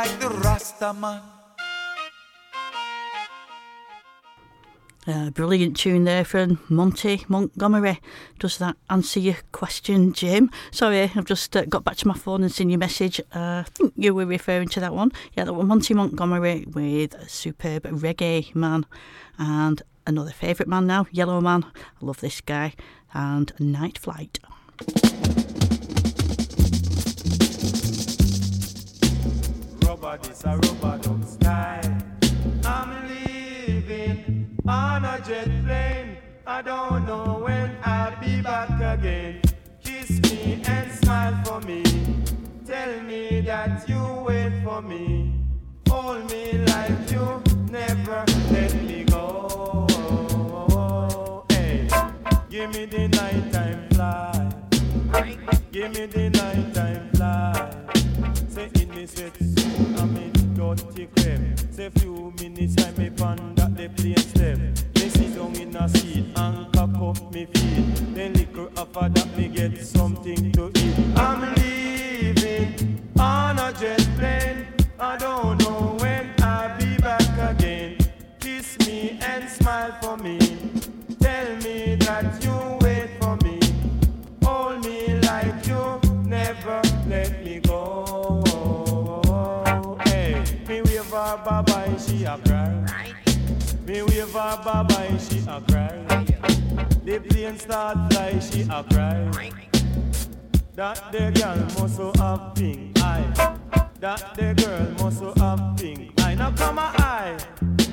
like 0.06 0.20
the 0.20 0.28
Rastaman. 0.28 1.22
Uh, 5.08 5.30
brilliant 5.30 5.78
tune 5.78 6.04
there 6.04 6.26
from 6.26 6.60
Monty 6.68 7.24
Montgomery. 7.28 8.00
Does 8.40 8.58
that 8.58 8.76
answer 8.90 9.20
your 9.20 9.36
question, 9.52 10.14
Jim? 10.14 10.50
Sorry, 10.72 11.12
I've 11.16 11.26
just 11.26 11.56
uh, 11.56 11.66
got 11.66 11.84
back 11.84 11.98
to 11.98 12.08
my 12.08 12.16
phone 12.16 12.42
and 12.42 12.52
seen 12.52 12.72
your 12.72 12.80
message. 12.80 13.20
Uh, 13.34 13.64
I 13.64 13.66
think 13.72 13.94
you 13.96 14.16
were 14.16 14.26
referring 14.26 14.68
to 14.70 14.80
that 14.80 14.96
one. 14.96 15.12
Yeah, 15.38 15.44
that 15.46 15.54
one, 15.54 15.68
Monty 15.68 15.94
Montgomery 15.94 16.66
with 16.74 17.30
superb 17.30 17.84
reggae 17.84 18.54
man 18.56 18.88
and 19.38 19.84
another 20.08 20.32
favourite 20.32 20.68
man 20.68 20.88
now, 20.88 21.06
Yellow 21.12 21.40
Man. 21.40 21.66
I 21.66 22.06
love 22.06 22.20
this 22.20 22.42
guy 22.42 22.74
and 23.14 23.54
Night 23.60 24.00
Flight. 24.00 24.40
for 30.18 30.28
this 30.28 30.44
a 30.44 30.58
duck 31.02 31.24
sky. 31.26 31.82
I'm 32.66 33.08
leaving 33.08 34.58
on 34.68 35.06
a 35.06 35.20
jet 35.26 35.50
plane. 35.66 36.18
I 36.48 36.62
don't 36.62 37.06
know 37.06 37.42
when 37.44 37.76
I'll 37.84 38.20
be 38.20 38.42
back 38.42 38.70
again. 39.00 39.42
Kiss 39.84 40.10
me 40.24 40.62
and 40.66 40.92
smile 40.92 41.42
for 41.44 41.60
me. 41.62 41.84
Tell 42.66 43.02
me 43.02 43.42
that 43.42 43.88
you 43.90 44.24
wait 44.26 44.64
for 44.64 44.82
me. 44.82 45.34
Hold 45.90 46.30
me 46.32 46.54
like 46.60 47.12
you 47.12 47.42
never 47.72 48.24
let 48.52 48.74
me 48.84 49.04
go. 49.06 49.88
Hey, 51.50 51.88
give 52.50 52.74
me 52.74 52.86
the 52.86 53.08
nighttime 53.08 53.90
fly. 53.90 54.52
Give 55.72 55.94
me 55.94 56.06
the 56.06 56.30
nighttime 56.30 57.10
fly. 57.16 57.72
Say 58.50 58.70
in 58.82 58.90
this 58.90 59.14
sweat. 59.14 59.55
I'm 59.78 60.16
in 60.16 60.32
dirty 60.54 61.08
cream. 61.18 61.56
Say 61.72 61.90
few 61.90 62.34
minutes 62.40 62.76
time 62.76 62.96
me 62.98 63.10
pan 63.10 63.56
that 63.56 63.76
the 63.76 63.90
plane 63.90 64.18
step. 64.18 64.58
Me 64.58 65.10
sit 65.10 65.36
down 65.36 65.56
in 65.56 65.76
a 65.76 65.90
seat 65.90 66.26
and 66.36 66.72
cock 66.74 66.96
up 67.02 67.34
me 67.34 67.46
feet. 67.46 68.16
Then 68.16 68.34
liquor 68.34 68.70
after 68.78 69.10
that 69.10 69.38
me 69.38 69.50
get 69.50 69.86
something 69.86 70.52
to 70.54 70.72
eat. 70.76 71.18
I'm 71.18 71.54
leaving 71.56 73.02
on 73.20 73.60
a 73.60 73.74
jet 73.74 74.08
plane. 74.18 74.68
I 74.98 75.18
don't 75.18 75.60
know 75.60 75.98
when 76.00 76.34
I'll 76.42 76.78
be 76.80 76.98
back 76.98 77.22
again. 77.52 77.98
Kiss 78.40 78.78
me 78.88 79.20
and 79.22 79.50
smile 79.50 79.98
for 80.02 80.18
me. 80.18 80.45
She 92.26 92.32
a 92.32 92.38
cry. 92.40 93.14
Me 93.86 94.02
wave 94.02 94.34
her 94.34 94.62
bye 94.64 94.84
bye, 94.84 95.18
she 95.18 95.40
a 95.48 95.62
cry. 95.62 96.26
The 97.04 97.20
plane 97.20 97.60
start 97.60 98.12
fly, 98.12 98.40
she 98.40 98.62
a 98.62 98.84
cry. 98.84 99.52
That 100.74 101.12
the 101.12 101.32
girl 101.40 101.58
must 101.78 102.20
have 102.20 102.56
pink 102.56 103.00
eye. 103.02 103.58
That 104.00 104.36
the 104.36 104.54
girl 104.56 105.04
must 105.04 105.40
have 105.40 105.78
pink 105.78 106.20
eye. 106.22 106.36
Now 106.36 106.52
come 106.52 106.80
a 106.80 106.94
eye 106.98 107.38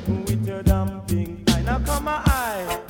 with 0.08 0.46
your 0.46 0.62
damn 0.62 1.02
pink 1.02 1.50
eye. 1.50 1.62
Now 1.62 1.78
come 1.80 2.08
a 2.08 2.22
eye 2.24 2.80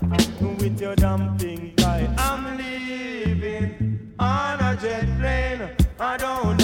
with 0.60 0.80
your 0.80 0.94
damn 0.94 1.36
pink 1.38 1.82
eye. 1.82 2.08
I'm 2.18 2.56
leaving 2.56 4.14
on 4.18 4.60
a 4.60 4.76
jet 4.80 5.06
plane. 5.18 5.70
I 5.98 6.16
don't 6.16 6.61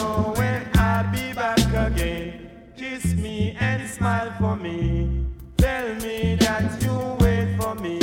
smile 4.08 4.32
for 4.38 4.56
me. 4.56 5.26
Tell 5.58 5.94
me 5.96 6.36
that 6.36 6.82
you 6.82 6.96
wait 7.20 7.48
for 7.60 7.74
me. 7.74 7.98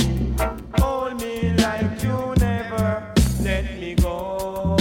Hold 0.79 1.19
me 1.21 1.33
like 1.65 2.03
you 2.03 2.17
never 2.37 3.13
let 3.41 3.65
me 3.79 3.95
go. 3.95 4.77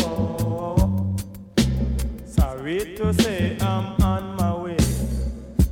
Sorry 2.26 2.78
to 2.98 3.14
say 3.22 3.56
I'm 3.60 3.86
on 4.02 4.36
my 4.36 4.54
way. 4.64 4.76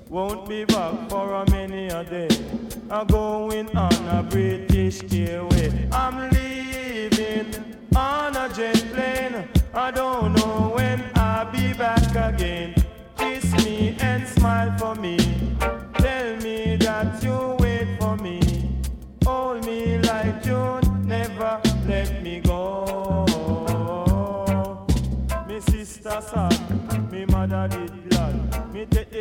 Won't 0.08 0.48
be 0.48 0.64
back 0.64 0.94
for 1.10 1.26
a 1.42 1.50
many 1.50 1.88
a 1.88 2.02
day. 2.04 2.34
I'm 2.90 3.06
going 3.06 3.68
on 3.76 3.98
a 4.18 4.22
British 4.22 4.98
Airway. 5.12 5.68
I'm 5.92 6.16
leaving 6.30 7.48
on 7.94 8.36
a 8.36 8.48
jet 8.56 8.80
plane. 8.94 9.48
I 9.74 9.90
don't 9.90 10.31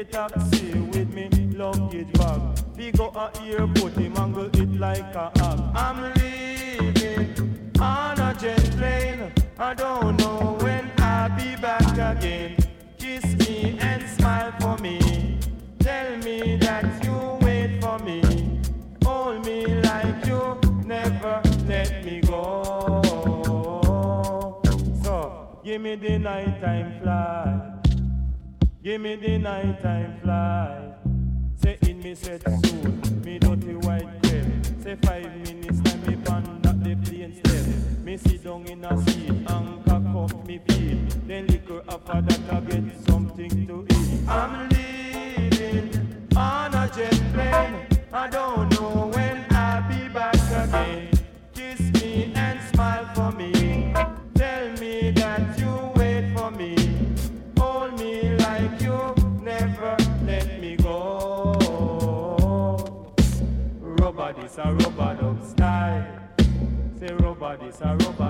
the 0.04 0.12
taxi 0.12 0.80
with 0.94 1.14
me 1.14 1.30
luggage 1.56 2.12
bag. 2.14 2.42
We 2.76 2.92
go 2.92 3.10
a 3.10 3.32
airport, 3.44 3.94
he 3.94 4.10
mangle 4.10 4.46
it 4.46 4.80
like 4.80 5.14
a 5.14 5.32
hog. 5.38 5.60
I'm 5.76 6.14
leaving 6.16 7.76
on 7.80 8.20
a 8.20 8.34
jet 8.40 8.64
plane. 8.78 9.32
I 9.60 9.74
don't 9.76 10.18
know 10.18 10.58
when 10.62 10.92
I'll 10.98 11.30
be 11.38 11.56
back 11.62 12.18
again. 12.18 12.58
Kiss 12.98 13.26
me 13.48 13.78
and 13.80 14.04
smile 14.18 14.54
for 14.60 14.78
me. 14.82 15.38
Tell 15.80 16.18
me 16.18 16.58
that 16.58 17.04
you 17.04 17.38
wait 17.46 17.80
for 17.82 18.00
me. 18.00 18.60
Hold 19.04 19.46
me 19.46 19.68
like 19.82 20.26
you 20.26 20.60
never 20.84 21.42
let 21.68 22.04
me 22.04 22.22
go. 22.22 23.02
So, 25.04 25.60
give 25.64 25.82
me 25.82 25.96
the 25.96 26.18
nighttime 26.18 27.00
fly. 27.02 27.71
Give 28.84 29.00
me 29.00 29.16
the 29.16 29.38
nighttime 29.38 30.20
fly. 30.24 30.94
Say 31.62 31.78
in 31.84 32.00
me 32.00 32.16
set 32.16 32.42
suit, 32.66 33.24
me 33.24 33.38
dirty 33.38 33.76
white 33.76 34.08
cream. 34.24 34.64
Say 34.82 34.96
five 35.04 35.38
minutes 35.44 35.82
time 35.82 36.02
me 36.08 36.16
pan 36.16 36.60
that 36.64 36.84
the 36.84 36.96
plane 36.96 37.40
step. 37.46 38.04
Me 38.04 38.18
sit 38.18 38.44
down 38.44 38.66
in 38.66 38.84
a 38.84 39.00
seat 39.04 39.30
and 39.30 39.86
cock 39.86 40.32
up 40.32 40.48
me 40.48 40.60
feet. 40.68 41.28
Then 41.28 41.46
liquor 41.46 41.84
after 41.88 42.22
that 42.22 42.40
I 42.52 42.60
get 42.62 43.06
something 43.08 43.68
to 43.68 43.86
eat. 43.88 44.28
I'm 44.28 44.68
leaving 44.70 46.28
on 46.36 46.74
a 46.74 46.92
jet 46.96 47.22
plane. 47.34 47.86
I 48.12 48.28
don't 48.30 48.72
know 48.72 49.11
rubber 67.72 67.96
this 67.96 68.20
a 68.20 68.21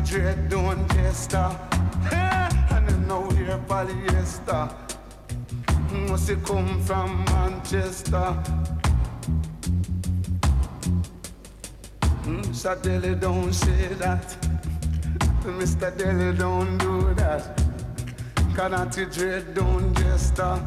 Dread 0.00 0.48
down 0.48 0.86
Jester. 0.88 1.56
And 2.70 2.88
then 2.88 3.06
now 3.08 3.30
here 3.30 3.60
polyester. 3.68 4.74
Must 6.08 6.30
it 6.30 6.44
come 6.44 6.82
from 6.82 7.24
Manchester? 7.26 8.36
Mr. 12.24 12.82
Deli 12.82 13.14
don't 13.14 13.52
say 13.52 13.88
that. 13.94 14.36
Mr. 15.44 15.96
Deli 15.96 16.36
don't 16.36 16.78
do 16.78 17.14
that. 17.14 17.56
Canati 18.54 19.04
dread 19.12 19.54
don't 19.54 19.94
jester. 19.94 20.60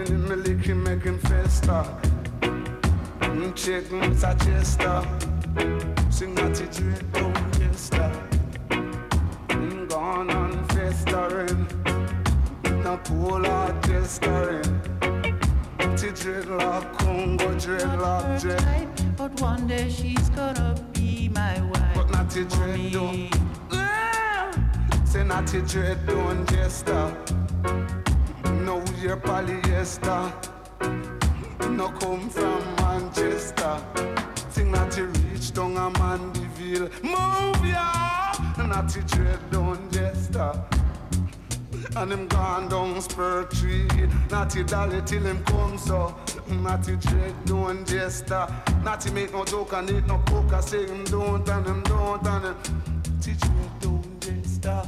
Me 0.00 0.34
lick 0.36 0.64
him 0.66 0.82
make 0.82 1.02
him 1.02 1.18
fester. 1.20 1.84
Mm, 3.20 3.54
Check 3.54 3.84
Mr. 3.84 4.34
Chester. 4.44 5.02
Sing 6.10 6.34
that 6.34 6.60
it 6.60 6.72
dread 6.72 7.15
jester. 7.76 8.10
Mm, 9.50 9.88
Gone 9.90 10.30
on 10.30 10.64
festering. 10.68 11.66
Polar 13.04 13.74
jestering. 13.86 14.80
Ti 15.98 16.08
dreadlock, 16.18 16.84
Congo 16.98 17.48
dreadlock, 17.54 19.16
but 19.16 19.38
one 19.42 19.66
day 19.66 19.90
she's 19.90 20.30
gonna 20.30 20.74
be 20.94 21.28
my 21.28 21.60
wife. 21.60 21.94
But 21.94 22.10
not 22.10 22.30
the 22.30 22.44
dread. 22.44 22.92
Say 25.04 25.24
not 25.24 25.46
the 25.46 25.60
jester. 26.46 27.14
No 28.64 28.82
your 29.02 29.18
polyester. 29.18 30.32
No 31.70 31.88
come 32.00 32.30
from 32.30 32.62
Manchester. 32.76 33.78
Sing 34.48 34.70
not 34.72 34.96
you 34.96 35.04
reach 35.28 35.52
down 35.52 35.76
a 35.76 35.90
Mandeville. 36.66 36.90
Move 37.02 37.66
ya. 37.66 38.32
The 38.56 39.04
dread 39.06 39.38
don't 39.50 39.92
jester. 39.92 40.52
And 41.96 42.12
him 42.12 42.26
gone 42.28 42.68
down 42.68 43.00
spur 43.00 43.44
tree. 43.44 43.88
Natty 44.30 44.64
dolly 44.64 45.00
till 45.02 45.22
him 45.22 45.42
come 45.44 45.78
so. 45.78 46.14
Mm, 46.48 46.62
Natty 46.62 46.96
dread 46.96 47.34
don't 47.44 47.86
jester. 47.86 48.46
Natty 48.84 49.10
make 49.12 49.32
no 49.32 49.44
joke 49.44 49.72
and 49.74 49.90
eat 49.90 50.06
no 50.06 50.18
coke. 50.26 50.52
I 50.52 50.60
say 50.60 50.86
him 50.86 51.04
don't 51.04 51.48
and 51.48 51.66
him 51.66 51.82
don't 51.82 52.26
and 52.26 52.44
him. 52.44 52.56
Natty 53.14 53.34
dread 53.34 53.80
don't 53.80 54.20
jester. 54.20 54.82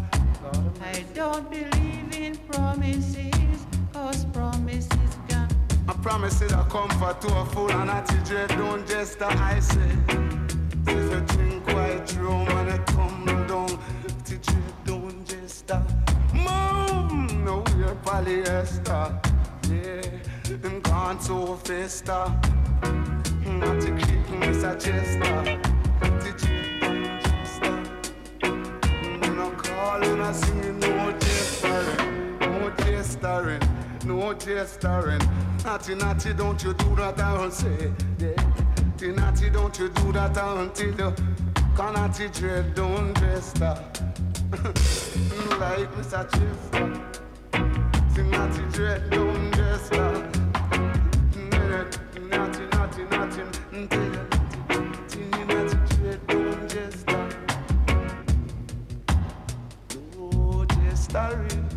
I 0.82 1.04
don't 1.14 1.50
believe 1.50 2.16
in 2.16 2.36
promises, 2.50 3.66
cause 3.92 4.24
promises 4.26 5.16
can 5.28 5.48
I 5.86 5.92
promise 6.02 6.40
it 6.40 6.52
a 6.52 6.64
comfort 6.64 7.20
to 7.22 7.40
a 7.40 7.44
fool 7.46 7.70
and 7.70 7.90
a 7.90 8.24
dread 8.24 8.48
don't 8.50 8.86
just 8.86 9.20
I 9.22 9.60
say. 9.60 10.37
If 10.86 11.12
you 11.12 11.20
drink 11.36 11.66
white 11.68 12.16
rum 12.20 12.48
and 12.48 12.68
it 12.70 12.86
come 12.86 13.24
down, 13.46 13.78
dread 14.24 14.74
don't 14.84 15.26
just 15.26 15.70
a 15.70 15.82
mom. 16.34 17.44
No, 17.44 17.64
we're 17.76 17.94
polyester. 18.04 19.06
Yeah, 19.70 20.02
and 20.50 20.82
gone 20.82 21.20
so 21.20 21.56
festa. 21.56 22.38
Not 23.46 23.80
to 23.80 23.90
keep 23.96 24.30
me 24.38 24.48
suggester. 24.54 25.60
Teacher 26.22 26.80
don't 26.80 27.20
just 27.22 27.62
no 29.36 29.50
call 29.52 30.02
and 30.02 30.22
I 30.22 30.32
sing 30.32 30.78
no 30.78 31.12
jestering, 31.18 32.38
no 32.40 32.70
jestering, 32.78 33.62
no 34.04 34.34
jestering. 34.34 35.22
Natty, 35.64 35.94
natty, 35.96 36.32
don't 36.34 36.62
you 36.62 36.72
do 36.74 36.94
that, 36.96 37.18
I 37.20 37.38
will 37.38 37.50
say. 37.50 37.92
Yeah. 38.18 38.67
Natty, 39.00 39.12
natty, 39.12 39.50
don't 39.50 39.78
you 39.78 39.88
do 39.90 40.10
that 40.10 40.36
until 40.36 40.88
you 40.88 41.14
can 41.76 41.94
natty 41.94 42.28
dread, 42.30 42.74
don't 42.74 43.14
jester. 43.20 43.78
Mm, 44.50 45.60
like 45.60 45.88
Mr. 45.94 46.24
Chester. 46.32 46.86
Sing 48.12 48.30
natty 48.32 48.62
dread, 48.72 49.08
don't 49.08 49.54
jester. 49.54 50.30
Mm, 51.30 51.54
eh, 51.54 51.84
natty, 52.26 52.64
natty, 52.66 53.02
natty, 53.04 53.40
until 53.42 53.46
mm, 53.70 53.86
you 53.94 55.44
natty, 55.44 55.44
natty 55.46 55.78
dread, 55.94 56.26
don't 56.26 56.68
jester. 56.68 57.28
Oh, 60.20 60.64
jestering. 60.64 61.68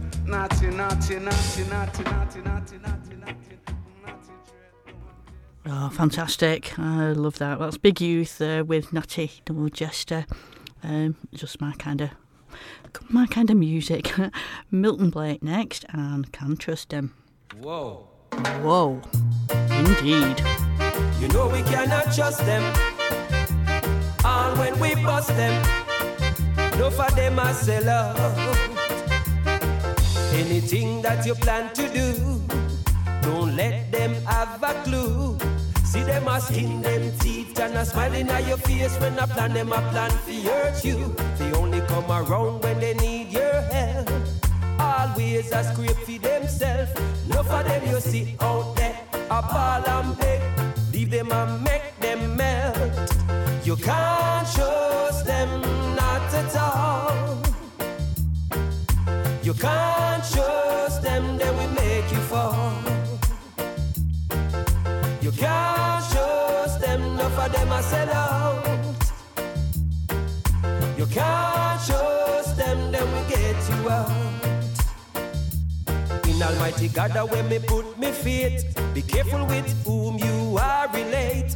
Oh, 5.66 5.90
fantastic. 5.90 6.78
I 6.80 7.12
love 7.12 7.38
that. 7.38 7.60
That's 7.60 7.78
Big 7.78 8.02
Youth 8.02 8.42
uh, 8.42 8.64
with 8.66 8.92
Natty 8.92 9.32
Double 9.46 9.70
Jester. 9.70 10.26
Um, 10.84 11.16
just 11.34 11.62
my 11.62 11.74
kind 11.74 12.02
of 12.02 12.10
my 13.10 13.28
kind 13.28 13.50
of 13.50 13.58
music. 13.58 14.12
Milton 14.72 15.10
Blake 15.12 15.44
next 15.44 15.86
and 15.90 16.32
Can't 16.32 16.60
Trust 16.60 16.92
Him. 16.92 17.14
Whoa. 17.60 18.08
Whoa. 18.62 19.02
Indeed. 19.70 20.42
You 21.20 21.28
know 21.28 21.48
we 21.48 21.62
cannot 21.62 22.12
trust 22.14 22.40
them. 22.46 22.64
And 24.26 24.60
when 24.60 24.80
we 24.80 24.96
bust 25.04 25.30
them, 25.30 25.62
no 26.80 26.90
for 26.90 27.10
them 27.12 27.40
I 27.40 27.52
sell 27.52 27.88
out. 27.88 28.18
Anything 30.34 31.02
that 31.04 31.26
you 31.26 31.36
plan 31.36 31.72
to 31.74 31.88
do, 31.94 32.42
don't 33.22 33.56
let 33.56 33.92
them 33.92 34.16
have 34.26 34.64
a 34.64 34.74
clue. 34.84 35.31
See 35.92 36.04
them 36.04 36.26
a 36.26 36.40
skin 36.40 36.82
them 36.82 37.12
teeth 37.20 37.60
and 37.60 37.76
a 37.76 37.84
smiling 37.86 38.30
at 38.30 38.48
your 38.48 38.56
face 38.56 38.98
when 39.02 39.20
I 39.20 39.26
plan 39.26 39.52
them 39.52 39.74
a 39.74 39.82
plan 39.92 40.10
to 40.10 40.34
hurt 40.50 40.86
you. 40.86 41.14
They 41.38 41.52
only 41.52 41.82
come 41.82 42.10
around 42.10 42.64
when 42.64 42.80
they 42.80 42.94
need 42.94 43.28
your 43.34 43.60
help. 43.74 44.10
Always 44.80 45.52
a 45.52 45.66
scrape 45.66 45.98
for 46.08 46.18
themselves. 46.18 46.94
No 47.28 47.44
for 47.44 47.62
them 47.64 47.86
you 47.90 48.00
see 48.00 48.38
out 48.40 48.74
there 48.78 48.98
a 49.30 49.42
ball 49.42 49.84
and 49.86 50.18
beg. 50.18 50.42
Leave 50.94 51.12
them 51.12 51.30
and 51.30 51.62
make 51.62 52.00
them 52.00 52.38
melt. 52.38 53.14
You 53.66 53.76
can't 53.76 54.48
trust 54.48 55.26
them 55.26 55.62
not 55.98 56.34
at 56.34 56.56
all. 56.56 57.42
You 59.44 59.54
can't 59.56 60.24
trust 60.24 60.61
You 71.02 71.08
can't 71.08 71.82
trust 71.84 72.56
them, 72.56 72.92
they 72.92 73.02
will 73.02 73.28
get 73.28 73.56
you 73.70 73.90
out. 73.90 74.12
In 76.28 76.42
Almighty 76.44 76.90
God, 76.90 77.12
that 77.14 77.28
way 77.28 77.42
me 77.42 77.58
put 77.58 77.98
me 77.98 78.12
faith. 78.12 78.80
Be 78.94 79.02
careful 79.02 79.48
with 79.48 79.68
whom 79.84 80.20
you 80.20 80.60
are 80.60 80.88
relate. 80.94 81.56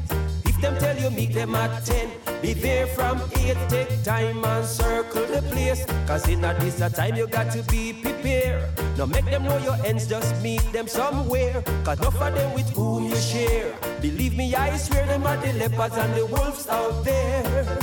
You 0.99 1.11
meet 1.11 1.33
them 1.33 1.53
at 1.55 1.85
10, 1.85 2.09
be 2.41 2.53
there 2.53 2.87
from 2.87 3.21
8. 3.35 3.57
Take 3.69 4.03
time 4.03 4.43
and 4.43 4.65
circle 4.65 5.25
the 5.25 5.41
place. 5.41 5.85
Cause 6.07 6.27
in 6.27 6.43
a 6.43 6.53
this 6.55 6.81
a 6.81 6.89
time 6.89 7.15
you 7.15 7.27
got 7.27 7.51
to 7.51 7.61
be 7.63 7.93
prepared. 7.93 8.69
Now 8.97 9.05
make 9.05 9.25
them 9.25 9.43
know 9.43 9.57
your 9.57 9.77
ends, 9.85 10.07
just 10.07 10.41
meet 10.41 10.63
them 10.71 10.87
somewhere. 10.87 11.61
Cause 11.83 11.99
enough 11.99 12.21
of 12.21 12.33
them 12.33 12.53
with 12.53 12.69
whom 12.71 13.05
you 13.05 13.15
share. 13.15 13.73
Believe 14.01 14.35
me, 14.35 14.55
I 14.55 14.77
swear 14.77 15.05
them 15.05 15.25
are 15.25 15.37
the 15.37 15.53
leopards 15.53 15.97
and 15.97 16.13
the 16.13 16.25
wolves 16.25 16.67
out 16.67 17.03
there. 17.03 17.79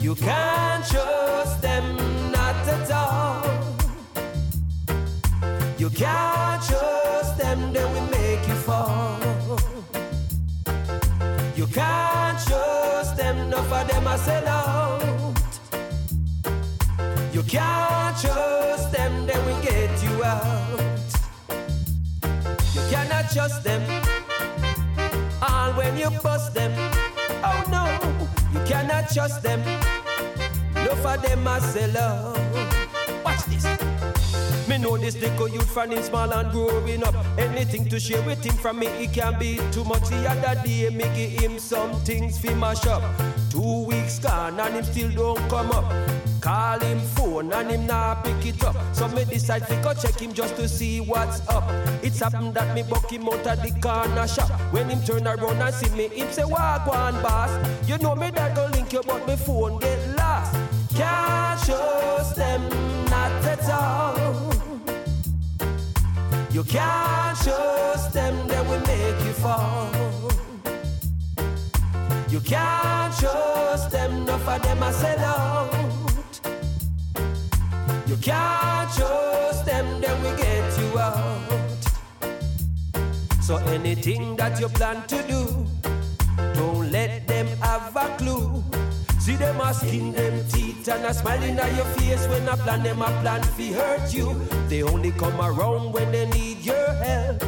You 0.00 0.14
can't 0.14 0.84
trust 0.86 1.62
them, 1.62 1.96
not 2.30 2.56
at 2.68 2.90
all. 2.90 3.60
You 5.78 5.90
can't 5.90 6.62
trust 6.62 7.38
them, 7.38 7.72
they 7.72 7.84
will 7.84 8.06
make 8.10 8.46
you 8.46 8.54
fall. 8.54 9.19
You 11.70 11.76
can't 11.76 12.36
trust 12.48 13.16
them, 13.16 13.38
enough 13.38 13.72
of 13.72 13.86
them 13.86 14.04
are 14.04 14.18
sell 14.18 14.48
out. 14.48 15.38
You 17.32 17.44
can't 17.44 18.18
trust 18.18 18.90
them, 18.90 19.24
they 19.24 19.38
will 19.46 19.62
get 19.62 20.02
you 20.02 20.24
out. 20.24 20.80
You 22.74 22.80
cannot 22.90 23.30
trust 23.30 23.62
them, 23.62 23.82
all 25.40 25.72
when 25.74 25.96
you 25.96 26.10
bust 26.20 26.54
them. 26.54 26.72
Oh 27.44 27.62
no, 27.70 27.86
you 28.52 28.66
cannot 28.66 29.08
trust 29.08 29.40
them, 29.44 29.60
enough 30.74 31.06
of 31.06 31.22
them 31.22 31.46
are 31.46 31.60
sell 31.60 31.96
out. 31.98 32.49
Know 34.80 34.96
this 34.96 35.20
little 35.20 35.46
youth 35.46 35.70
from 35.70 35.90
him 35.90 36.02
small 36.02 36.32
and 36.32 36.50
growing 36.50 37.04
up. 37.04 37.14
Anything 37.38 37.86
to 37.90 38.00
share 38.00 38.22
with 38.22 38.42
him 38.42 38.54
from 38.54 38.78
me, 38.78 38.86
it 38.86 39.12
can 39.12 39.38
be 39.38 39.58
too 39.72 39.84
much. 39.84 40.08
The 40.08 40.26
other 40.26 40.58
day, 40.64 40.88
me 40.88 41.04
give 41.14 41.38
him 41.38 41.58
some 41.58 42.00
things 42.00 42.38
for 42.38 42.54
mash 42.56 42.86
up. 42.86 43.02
Two 43.50 43.84
weeks 43.84 44.18
gone 44.18 44.58
and 44.58 44.74
him 44.76 44.84
still 44.84 45.10
don't 45.10 45.50
come 45.50 45.70
up. 45.70 45.84
Call 46.40 46.80
him 46.80 46.98
phone 46.98 47.52
and 47.52 47.70
him 47.70 47.86
not 47.86 48.24
pick 48.24 48.46
it 48.46 48.64
up. 48.64 48.74
So 48.94 49.06
me 49.08 49.26
decide 49.26 49.66
to 49.68 49.76
go 49.82 49.92
check 49.92 50.18
him 50.18 50.32
just 50.32 50.56
to 50.56 50.66
see 50.66 51.00
what's 51.02 51.46
up. 51.48 51.68
It's 52.02 52.18
happened 52.18 52.54
that 52.54 52.74
me 52.74 52.82
buck 52.82 53.10
him 53.12 53.28
out 53.28 53.46
of 53.46 53.62
the 53.62 53.78
corner 53.82 54.26
shop. 54.26 54.48
When 54.72 54.88
him 54.88 55.02
turn 55.02 55.26
around 55.26 55.60
and 55.60 55.74
see 55.74 55.94
me, 55.94 56.08
him 56.08 56.32
say, 56.32 56.44
Walk 56.44 56.86
one 56.86 57.20
boss. 57.22 57.50
You 57.86 57.98
know 57.98 58.14
me 58.14 58.30
that 58.30 58.56
go 58.56 58.66
link 58.72 58.94
you, 58.94 59.02
but 59.06 59.28
me 59.28 59.36
phone 59.36 59.78
get 59.78 60.16
lost. 60.16 60.56
Can't 60.94 61.60
trust 61.64 62.36
them, 62.36 62.62
not 63.10 63.44
at 63.44 63.68
all. 63.68 64.49
You 66.52 66.64
can't 66.64 67.38
trust 67.38 68.12
them, 68.12 68.48
they 68.48 68.60
will 68.62 68.80
make 68.80 69.24
you 69.24 69.32
fall. 69.32 69.88
You 72.28 72.40
can't 72.40 73.14
trust 73.16 73.92
them, 73.92 74.22
enough 74.22 74.48
of 74.48 74.60
them 74.60 74.82
are 74.82 74.92
sell 74.92 75.18
out. 75.20 75.72
You 78.08 78.16
can't 78.16 78.90
trust 78.92 79.64
them, 79.64 80.00
they 80.00 80.12
will 80.22 80.36
get 80.36 80.78
you 80.80 80.98
out. 80.98 81.40
So 83.40 83.58
anything 83.58 84.34
that 84.34 84.58
you 84.58 84.68
plan 84.68 85.06
to 85.06 85.22
do, 85.28 85.66
don't 86.54 86.90
let 86.90 87.28
them 87.28 87.46
have 87.60 87.94
a 87.94 88.16
clue. 88.18 88.49
See 89.20 89.36
them 89.36 89.60
a 89.60 89.74
skin 89.74 90.12
them 90.12 90.48
teeth 90.48 90.88
and 90.88 91.04
a 91.04 91.12
smiling 91.12 91.58
at 91.58 91.76
your 91.76 91.84
face 91.96 92.26
when 92.28 92.48
I 92.48 92.56
plan 92.56 92.82
them 92.82 93.02
a 93.02 93.10
plan 93.20 93.42
fi 93.42 93.70
hurt 93.70 94.14
you. 94.14 94.34
They 94.68 94.82
only 94.82 95.12
come 95.12 95.38
around 95.38 95.92
when 95.92 96.10
they 96.10 96.26
need 96.30 96.64
your 96.64 96.92
help. 96.94 97.44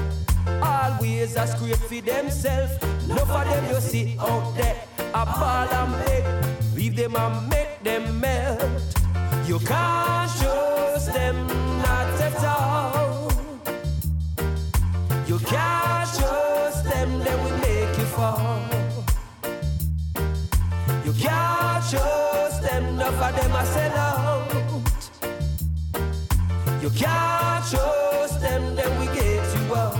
Always 0.62 1.34
a 1.36 1.46
scrape 1.46 1.76
for 1.76 2.00
themselves. 2.02 2.72
Enough 3.08 3.30
of 3.30 3.44
them 3.48 3.64
you 3.70 3.80
see 3.80 4.16
out 4.20 4.54
there 4.56 4.76
a 5.14 5.24
ball 5.24 5.68
and 5.80 5.92
beg. 6.04 6.24
Leave 6.76 6.94
them 6.94 7.16
and 7.16 7.48
make 7.48 7.82
them 7.82 8.20
melt. 8.20 8.60
You 9.46 9.58
can't 9.58 10.30
trust 10.38 11.12
them 11.14 11.46
not 11.46 12.20
at 12.20 12.44
all. 12.44 13.32
You 15.26 15.38
can't 15.38 16.08
trust 16.18 16.84
them, 16.84 17.18
they 17.24 17.34
will 17.34 17.58
make 17.58 17.98
you 17.98 18.04
fall. 18.04 18.60
You 21.04 21.12
can't 21.14 21.61
shows 21.92 22.58
them, 22.60 22.84
enough 22.86 23.20
of 23.20 23.32
them 23.36 23.52
I 23.54 23.64
sell 23.64 23.96
out. 24.08 24.50
You 26.82 26.90
can't 27.02 27.64
trust 27.70 28.40
them, 28.40 28.62
then 28.76 28.92
we 28.98 29.06
get 29.18 29.44
you 29.54 29.74
out. 29.74 29.96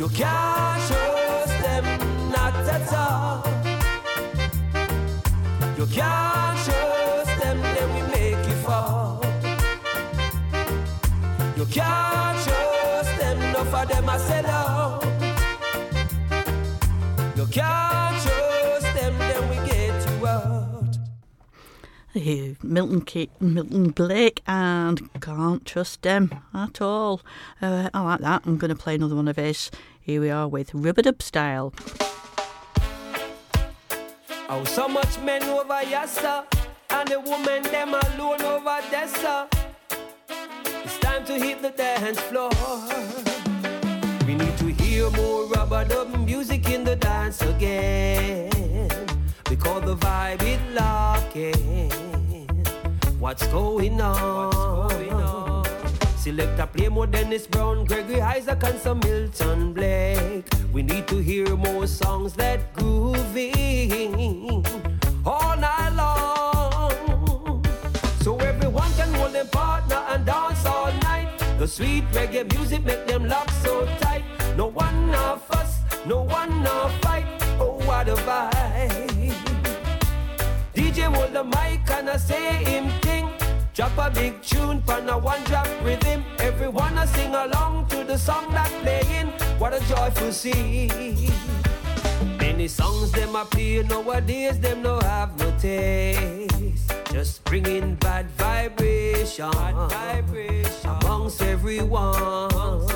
You 0.00 0.08
can't 0.20 0.80
trust 0.88 1.56
them, 1.64 1.84
not 2.34 2.54
at 2.76 2.92
all. 2.92 3.46
You 5.78 5.86
can't 5.98 6.58
trust 6.66 7.32
them, 7.40 7.58
then 7.74 7.88
we 7.94 8.02
make 8.16 8.42
you 8.48 8.56
fall. 8.66 9.22
You 11.56 11.66
can't. 11.66 12.19
Milton 22.62 23.28
Milton 23.40 23.90
Blake 23.90 24.42
and 24.46 25.10
can't 25.20 25.64
trust 25.64 26.02
them 26.02 26.30
at 26.54 26.80
all. 26.80 27.20
Uh, 27.60 27.90
I 27.92 28.00
like 28.00 28.20
that. 28.20 28.42
I'm 28.46 28.56
going 28.58 28.68
to 28.68 28.76
play 28.76 28.94
another 28.94 29.16
one 29.16 29.28
of 29.28 29.36
his. 29.36 29.70
Here 30.00 30.20
we 30.20 30.30
are 30.30 30.48
with 30.48 30.72
Rubadub 30.72 31.22
Style. 31.22 31.72
Oh, 34.48 34.64
so 34.64 34.88
much 34.88 35.18
men 35.20 35.44
over 35.44 35.80
yassa, 35.84 36.44
and 36.90 37.08
the 37.08 37.20
women 37.20 37.62
them 37.62 37.94
alone 37.94 38.42
over 38.42 38.80
there. 38.90 39.08
It's 40.84 40.98
time 40.98 41.24
to 41.26 41.34
hit 41.34 41.62
the 41.62 41.70
dance 41.70 42.18
floor. 42.20 42.50
We 44.26 44.34
need 44.34 44.56
to 44.58 44.66
hear 44.82 45.08
more 45.10 45.44
rubber 45.46 45.84
dub 45.84 46.18
music 46.26 46.68
in 46.68 46.82
the 46.82 46.96
dance 46.96 47.42
again, 47.42 48.49
because 49.50 49.82
the 49.82 49.96
vibe 49.96 50.42
is 50.44 50.60
locking. 50.78 51.90
What's 53.18 53.44
going 53.48 54.00
on? 54.00 55.66
Select 56.16 56.60
a 56.60 56.68
play 56.68 56.88
more 56.88 57.08
Dennis 57.08 57.48
Brown, 57.48 57.84
Gregory 57.84 58.20
Isaac, 58.20 58.62
and 58.62 58.78
some 58.78 59.00
Milton 59.00 59.72
Blake. 59.72 60.46
We 60.72 60.84
need 60.84 61.08
to 61.08 61.16
hear 61.16 61.56
more 61.56 61.88
songs 61.88 62.34
that 62.34 62.72
grooving 62.74 64.64
all 65.26 65.56
night 65.56 65.94
long. 65.96 67.64
So 68.20 68.38
everyone 68.38 68.92
can 68.92 69.12
hold 69.14 69.32
their 69.32 69.46
partner 69.46 70.00
and 70.10 70.24
dance 70.24 70.64
all 70.64 70.92
night. 71.02 71.28
The 71.58 71.66
sweet 71.66 72.04
reggae 72.12 72.48
music 72.54 72.84
make 72.84 73.04
them 73.08 73.26
lock 73.26 73.50
so 73.64 73.84
tight. 74.00 74.22
No 74.56 74.68
one 74.68 75.10
now 75.10 75.38
fuss, 75.38 75.80
no 76.06 76.22
one 76.22 76.62
now 76.62 76.86
fight. 77.02 77.26
Oh, 77.58 77.80
what 77.84 78.08
a 78.08 78.14
vibe. 78.14 79.19
DJ 80.80 81.14
hold 81.14 81.34
the 81.34 81.44
mic 81.44 81.90
and 81.90 82.08
I 82.08 82.16
say 82.16 82.64
him 82.64 82.88
thing. 83.02 83.28
Drop 83.74 83.92
a 83.98 84.10
big 84.10 84.42
tune, 84.42 84.80
pan 84.80 85.10
a 85.10 85.18
one 85.18 85.44
drop 85.44 85.68
rhythm. 85.84 86.24
Everyone 86.38 86.96
a 86.96 87.06
sing 87.06 87.34
along 87.34 87.86
to 87.88 88.02
the 88.02 88.16
song 88.16 88.50
that 88.52 88.70
playing. 88.80 89.28
What 89.58 89.74
a 89.74 89.80
joyful 89.86 90.32
scene. 90.32 91.34
Many 92.38 92.66
songs 92.66 93.12
them 93.12 93.36
a 93.36 93.44
play 93.44 93.82
nowadays, 93.82 94.58
them 94.58 94.80
no 94.82 94.98
have 95.00 95.38
no 95.38 95.52
taste. 95.58 96.90
Just 97.12 97.44
bringing 97.44 97.96
bad 97.96 98.30
vibration, 98.30 99.52
amongst 100.84 101.42
everyone. 101.42 102.88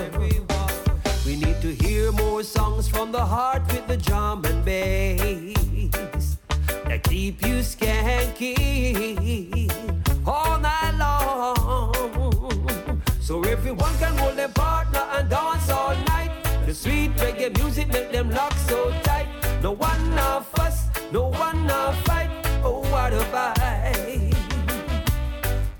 We 1.27 1.37
need 1.37 1.61
to 1.61 1.75
hear 1.85 2.13
more 2.13 2.43
songs 2.45 2.89
from 2.89 3.13
the 3.13 3.25
heart 3.25 3.63
with 3.71 3.87
the 3.87 3.99
drum 3.99 4.43
and 4.47 4.65
bass 4.65 5.64
keep 7.15 7.47
you 7.47 7.63
skanky 7.63 8.51
all 10.27 10.59
night 10.59 10.95
long. 10.99 11.95
So 13.21 13.41
everyone 13.45 13.97
can 13.99 14.17
hold 14.19 14.37
their 14.37 14.49
partner 14.49 15.05
and 15.15 15.31
dance 15.31 15.71
all 15.71 15.95
night. 16.13 16.33
The 16.67 16.75
sweet 16.75 17.15
reggae 17.23 17.57
music 17.57 17.87
make 17.93 18.11
them 18.11 18.31
lock 18.31 18.53
so 18.69 18.91
tight. 19.05 19.29
No 19.63 19.71
one 19.71 20.03
now 20.17 20.41
fuss, 20.41 20.89
no 21.13 21.29
one 21.29 21.65
now 21.69 21.93
fight. 22.07 22.31
Oh, 22.65 22.81
what 22.93 23.13
a 23.13 23.23
vibe. 23.35 24.35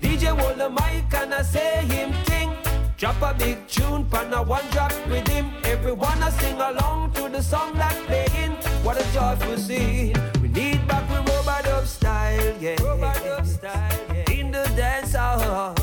DJ 0.01 0.23
hold 0.39 0.57
the 0.57 0.69
mic 0.69 1.13
and 1.21 1.33
I 1.33 1.41
say 1.41 1.83
him 1.93 2.13
ting. 2.23 2.51
Drop 2.95 3.21
a 3.21 3.33
big 3.37 3.57
tune, 3.67 4.05
pan 4.05 4.33
a 4.33 4.41
one 4.41 4.65
drop 4.71 4.93
with 5.09 5.27
him. 5.27 5.51
Everyone 5.65 6.23
a 6.23 6.31
sing 6.31 6.61
along 6.61 7.11
to 7.15 7.27
the 7.27 7.43
song 7.43 7.73
that 7.73 7.97
playing. 8.07 8.53
What 8.85 8.97
a 9.01 9.03
joyful 9.13 9.57
scene. 9.57 10.34
Style, 11.95 12.55
yeah. 12.59 12.75
Rubadub 12.75 13.45
style, 13.45 13.99
yeah. 14.13 14.31
In 14.39 14.51
the 14.51 14.63
dance 14.75 15.15
hall. 15.15 15.73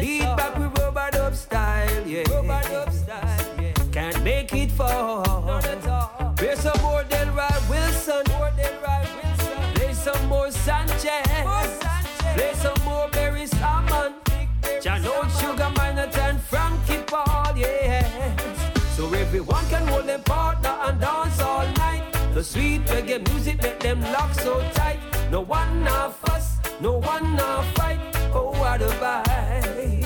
Need 0.00 0.22
back 0.38 0.56
with 0.58 0.72
rubadub 0.74 1.34
style, 1.34 2.06
yeah. 2.06 2.22
Rubadub 2.24 2.90
style, 2.90 3.46
yeah. 3.60 3.72
Can't 3.92 4.22
make 4.24 4.52
it 4.54 4.70
fall. 4.70 5.22
Not 5.46 5.66
at 5.66 5.86
all. 5.86 6.32
Play 6.36 6.54
some 6.56 6.80
more 6.80 7.04
Delroy 7.04 7.70
Wilson. 7.70 8.24
More 8.32 8.52
Delroy 8.58 9.04
Wilson. 9.16 9.74
Play 9.74 9.92
some 9.92 10.26
more 10.28 10.50
Sanchez. 10.50 11.26
Play 12.34 12.52
some 12.54 12.80
more 12.84 13.08
Barry 13.10 13.46
Salmon. 13.46 14.14
Jano 14.82 15.14
Sugar 15.38 15.70
Minott 15.76 16.16
and 16.26 16.40
Frankie 16.40 17.02
Paul, 17.06 17.52
yes. 17.54 18.06
So 18.96 19.12
everyone 19.12 19.64
can 19.68 19.86
hold 19.88 20.06
their 20.06 20.18
partner 20.20 20.74
and 20.86 20.98
dance 21.00 21.40
all 21.40 21.66
night. 21.76 22.02
The 22.32 22.42
sweet 22.42 22.80
reggae 22.86 23.20
music 23.30 23.62
make 23.62 23.80
them 23.80 24.00
lock 24.00 24.32
so 24.34 24.60
tight. 24.72 24.83
No 25.34 25.40
one 25.40 25.82
now 25.82 26.10
fuss, 26.10 26.58
no 26.80 26.92
one 26.92 27.34
now 27.34 27.62
fight. 27.74 27.98
Oh, 28.32 28.52
what 28.56 28.80
a 28.80 28.86
vibe. 29.02 30.04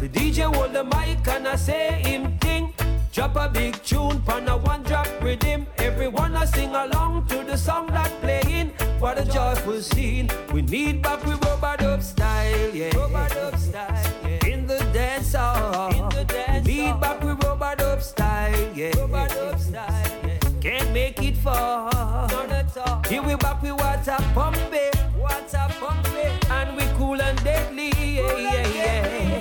The 0.00 0.08
DJ 0.08 0.44
hold 0.54 0.72
the 0.72 0.84
mic 0.84 1.28
and 1.28 1.46
I 1.46 1.56
say 1.56 2.00
him 2.02 2.38
thing. 2.38 2.72
Drop 3.12 3.36
a 3.36 3.46
big 3.50 3.74
tune, 3.82 4.22
pan 4.22 4.48
a 4.48 4.56
one 4.56 4.84
drop 4.84 5.06
rhythm. 5.20 5.66
Everyone 5.76 6.34
a 6.34 6.46
sing 6.46 6.74
along 6.74 7.26
to 7.26 7.44
the 7.44 7.58
song 7.58 7.88
that 7.88 8.10
playing. 8.22 8.70
What 9.00 9.18
a 9.18 9.24
joyful 9.26 9.82
scene. 9.82 10.30
We 10.50 10.62
need 10.62 11.02
back 11.02 11.22
with 11.26 11.38
rubadub 11.40 12.02
style, 12.02 12.74
yeah. 12.74 12.92
Rubadub 12.92 13.58
style, 13.58 14.14
yeah. 14.24 14.46
In 14.46 14.66
the 14.66 14.78
dance 14.94 15.34
hall. 15.34 15.90
In 15.90 16.08
the 16.08 16.24
dance 16.24 16.66
we 16.66 16.72
need 16.72 17.00
back 17.02 17.22
with 17.22 17.38
rubadub 17.40 18.00
style, 18.00 18.72
yeah. 18.74 18.92
Rubadub 18.92 19.60
style, 19.60 20.10
yeah. 20.24 20.38
Can't 20.62 20.90
make 20.94 21.22
it 21.22 21.36
far. 21.36 22.49
All. 22.86 23.02
Here 23.08 23.22
we 23.22 23.34
back 23.36 23.62
with 23.62 23.72
water 23.72 24.16
pumping. 24.34 24.90
Water 25.18 25.66
pumping. 25.80 26.32
And 26.50 26.76
we 26.76 26.84
cool 26.96 27.20
and 27.20 27.42
deadly, 27.44 27.90
yeah, 27.96 28.36
yeah, 28.36 28.66
yeah. 28.68 29.38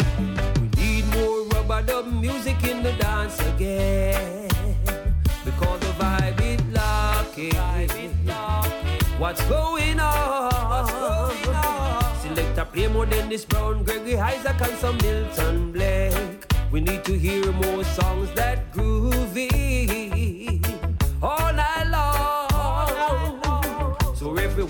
We 0.60 0.68
need 0.82 1.06
more 1.16 1.44
rubber 1.54 1.82
dub 1.86 2.08
music 2.08 2.64
in 2.64 2.84
the 2.84 2.94
dance 2.94 3.40
again. 3.48 4.48
Because 5.46 5.80
the 5.80 5.94
vibe 6.00 6.42
is 6.42 6.62
locking. 6.74 8.12
What's 9.20 9.44
going 9.46 10.00
on? 10.00 11.36
Select 12.22 12.58
a 12.58 12.66
play 12.66 12.88
more 12.88 13.06
Dennis 13.06 13.46
Brown, 13.46 13.84
Gregory 13.84 14.18
Isaac, 14.18 14.62
and 14.62 14.78
some 14.78 14.98
Milton 14.98 15.72
Blake. 15.72 16.46
We 16.72 16.80
need 16.82 17.04
to 17.06 17.18
hear 17.18 17.52
more 17.52 17.84
songs 17.84 18.32
that 18.36 18.72
groovy 18.74 20.64
all 21.22 21.54
night 21.54 21.69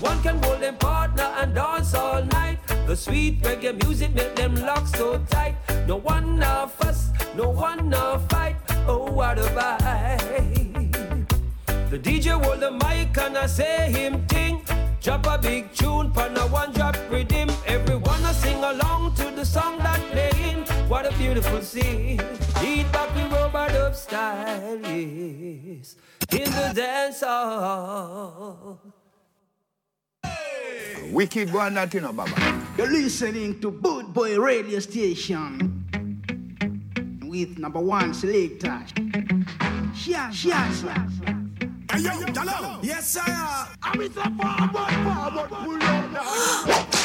Everyone 0.02 0.22
can 0.22 0.42
hold 0.42 0.60
them 0.62 0.76
partner 0.76 1.30
and 1.40 1.54
dance 1.54 1.92
all 1.92 2.24
night. 2.24 2.58
The 2.86 2.96
sweet 2.96 3.42
reggae 3.42 3.74
music 3.84 4.14
make 4.14 4.34
them 4.34 4.54
lock 4.54 4.86
so 4.86 5.18
tight. 5.28 5.56
No 5.86 5.96
one 5.96 6.38
now 6.38 6.68
fuss, 6.68 7.10
no 7.36 7.50
one 7.50 7.90
now 7.90 8.16
fight. 8.30 8.56
Oh, 8.88 9.12
what 9.12 9.38
a 9.38 9.42
vibe. 9.42 11.28
The 11.90 11.98
DJ 11.98 12.42
hold 12.42 12.60
the 12.60 12.70
mic 12.70 13.18
and 13.18 13.36
I 13.36 13.44
say 13.44 13.92
him 13.92 14.26
ting. 14.26 14.62
Drop 15.02 15.26
a 15.26 15.36
big 15.36 15.70
tune, 15.74 16.10
pan 16.12 16.34
a 16.38 16.46
one 16.46 16.72
drop 16.72 16.96
rhythm. 17.10 17.50
Everyone 17.66 18.24
a 18.24 18.32
sing 18.32 18.64
along 18.64 19.16
to 19.16 19.30
the 19.36 19.44
song 19.44 19.76
that 19.80 20.00
playing. 20.12 20.64
What 20.88 21.04
a 21.04 21.12
beautiful 21.18 21.60
scene. 21.60 22.22
Lead 22.62 22.90
back 22.90 23.14
with 23.14 23.30
rubadub 23.32 23.94
style. 23.94 24.82
In 24.82 25.84
the 26.30 26.72
dance 26.74 27.20
hall. 27.20 28.80
Wicked 31.12 31.52
one, 31.52 31.74
that 31.74 31.92
you 31.92 32.00
know, 32.00 32.12
Baba. 32.12 32.66
You're 32.78 32.86
listening 32.86 33.60
to 33.60 33.70
Boot 33.70 34.12
Boy 34.14 34.38
Radio 34.38 34.78
Station 34.78 35.84
with 37.24 37.58
number 37.58 37.80
one 37.80 38.14
selector. 38.14 38.84
Shia, 39.92 40.30
shia, 40.30 40.70
shia. 40.70 41.90
Hey, 41.90 42.00
yo, 42.02 42.10
hello. 42.10 42.78
Yes, 42.82 43.10
sir. 43.10 43.22
I'm 43.82 44.00
in 44.00 44.12
the 44.12 44.22
forward, 44.22 44.92
forward, 45.02 45.50
pull 45.50 45.82
on 45.82 46.12
now. 46.12 46.99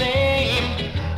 Them. 0.00 0.64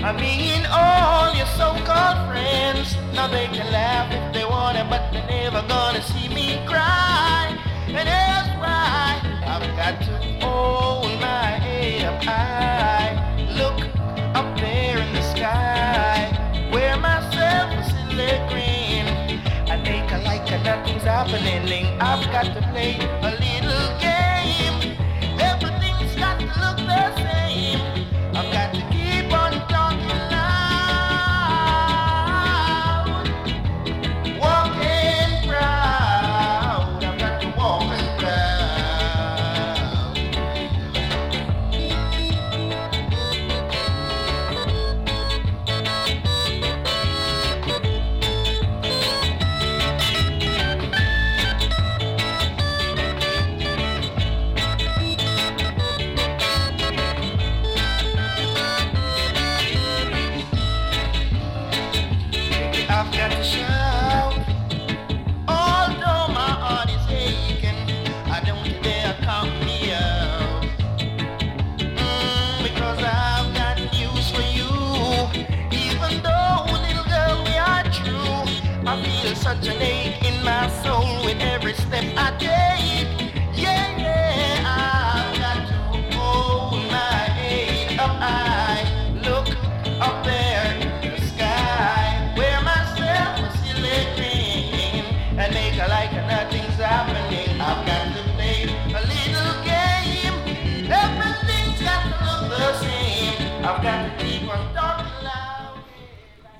I 0.05 0.13
mean, 0.13 0.67
all 0.67 1.33
your 1.35 1.47
so-called 1.61 2.19
friends, 2.29 2.97
now 3.15 3.29
they 3.29 3.47
can 3.47 3.71
laugh 3.73 4.11
if 4.13 4.35
they 4.35 4.45
want 4.45 4.77
to, 4.79 4.85
but 4.91 5.03
they're 5.13 5.27
never 5.27 5.63
gonna 5.69 6.03
see 6.03 6.29
me 6.29 6.61
cry. 6.67 7.57
And 7.87 8.09
that's 8.09 8.51
why 8.63 9.23
I've 9.53 9.69
got 9.77 9.95
to 10.07 10.15
hold 10.45 11.13
my 11.21 11.49
head 11.65 12.05
up 12.11 12.23
high. 12.25 13.13
Look 13.61 13.79
up 14.35 14.49
there 14.59 14.99
in 14.99 15.13
the 15.15 15.23
sky, 15.35 16.19
where 16.73 16.97
myself 16.99 17.69
is 17.81 17.91
in 18.03 18.09
the 18.21 18.33
green. 18.51 19.07
I 19.71 19.77
make 19.91 20.11
a 20.11 20.19
like 20.29 20.51
a 20.51 20.59
nothing's 20.65 21.05
happening. 21.05 21.87
I've 22.01 22.25
got 22.33 22.47
to 22.57 22.63
play 22.73 22.99
a 22.99 23.31
little 23.31 23.52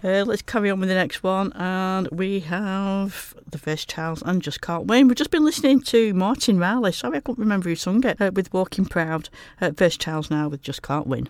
Uh, 0.05 0.25
let's 0.27 0.43
carry 0.43 0.69
on 0.69 0.81
with 0.81 0.89
the 0.89 0.95
next 0.97 1.23
one, 1.23 1.53
and 1.53 2.09
we 2.11 2.41
have 2.41 3.35
the 3.49 3.59
first 3.59 3.89
Charles 3.89 4.21
and 4.23 4.43
Just 4.43 4.61
Can't 4.61 4.87
Win. 4.87 5.07
We've 5.07 5.17
just 5.17 5.31
been 5.31 5.45
listening 5.45 5.81
to 5.83 6.13
Martin 6.13 6.59
Riley. 6.59 6.91
Sorry, 6.91 7.19
I 7.19 7.21
couldn't 7.21 7.41
remember 7.41 7.69
who 7.69 7.77
sung 7.77 8.05
it 8.05 8.21
uh, 8.21 8.33
with 8.35 8.53
Walking 8.53 8.85
Proud. 8.85 9.29
Uh, 9.61 9.71
first 9.77 10.01
Charles 10.01 10.29
now 10.29 10.49
with 10.49 10.61
Just 10.61 10.83
Can't 10.83 11.07
Win. 11.07 11.29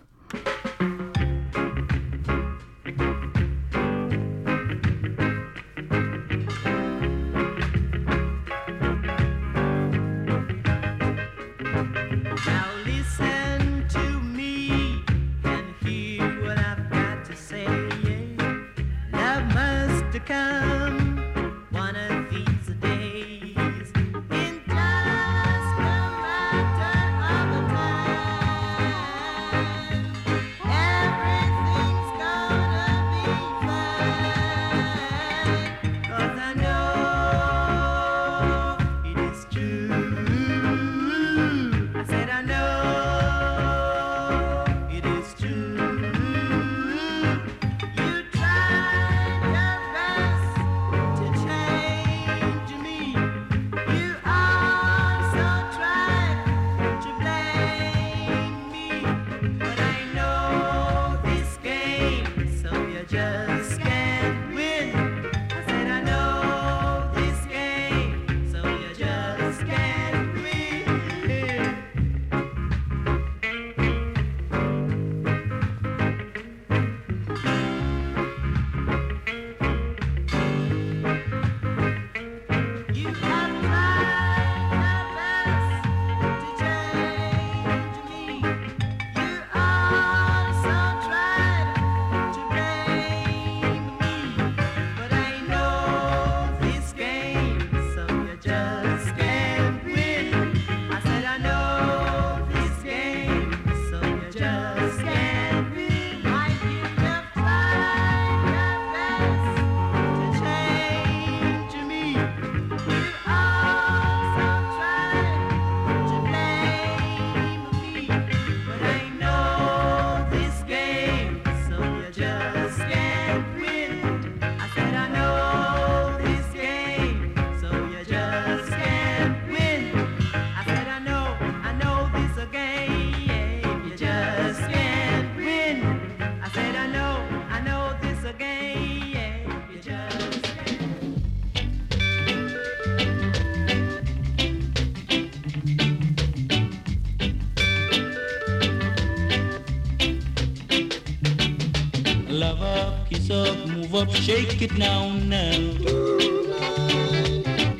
up, 153.95 154.09
shake 154.15 154.61
it 154.61 154.77
now, 154.77 155.11
now. 155.11 155.57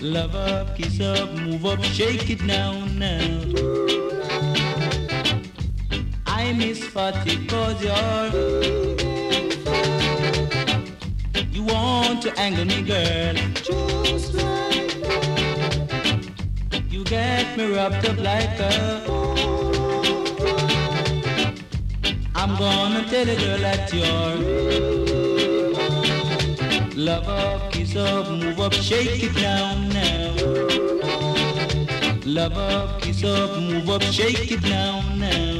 Love 0.01 0.35
up, 0.35 0.75
kiss 0.75 0.99
up, 0.99 1.31
move 1.33 1.65
up, 1.65 1.83
shake 1.83 2.29
it 2.29 2.43
now, 2.43 2.85
now. 2.85 3.19
I 6.27 6.53
miss 6.53 6.83
Fatty 6.83 7.45
cause 7.47 7.81
you're 7.83 8.29
You 11.51 11.63
want 11.63 12.21
to 12.23 12.39
angle 12.39 12.65
me, 12.65 12.81
girl. 12.83 13.35
Just 13.63 14.33
like 14.33 14.99
that. 15.01 16.83
You 16.89 17.03
get 17.05 17.57
me 17.57 17.73
wrapped 17.73 18.07
up 18.09 18.17
like 18.17 18.59
a 18.59 18.73
I'm 22.35 22.57
gonna 22.57 23.07
tell 23.09 23.29
a 23.29 23.35
girl 23.35 23.59
that 23.59 23.93
you're 23.93 25.22
Love 27.03 27.27
up, 27.27 27.69
kiss 27.73 27.97
up, 27.97 28.29
move 28.29 28.61
up, 28.61 28.71
shake 28.71 29.23
it 29.23 29.35
down 29.35 29.89
now. 29.89 30.31
Love 32.25 32.57
up, 32.57 33.01
kiss 33.01 33.25
up, 33.25 33.59
move 33.59 33.89
up, 33.89 34.01
shake 34.03 34.49
it 34.49 34.61
down 34.61 35.19
now. 35.19 35.52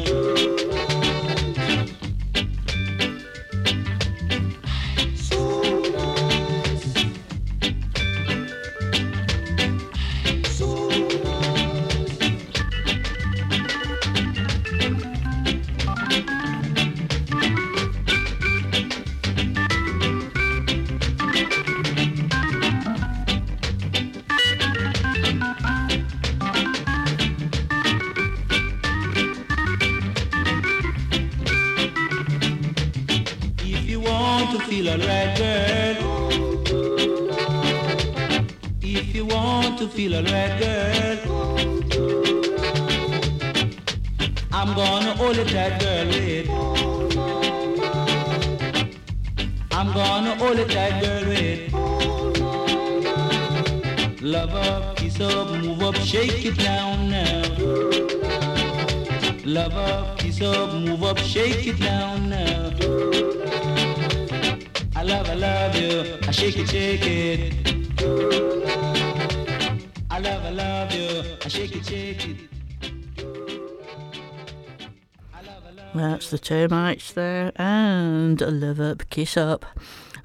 too 76.44 76.68
much 76.68 77.14
there. 77.14 77.52
And 77.56 78.42
a 78.42 78.52
love 78.52 78.80
up, 78.80 79.10
kiss 79.10 79.38
up. 79.38 79.66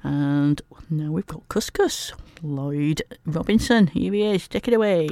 And 0.03 0.61
now 0.89 1.11
we've 1.11 1.25
got 1.25 1.47
Cuss 1.49 1.69
Cuss, 1.69 2.11
Lloyd 2.43 3.01
Robinson. 3.25 3.87
Here 3.87 4.13
he 4.13 4.23
is. 4.23 4.47
Take 4.47 4.67
it 4.67 4.73
away. 4.73 5.09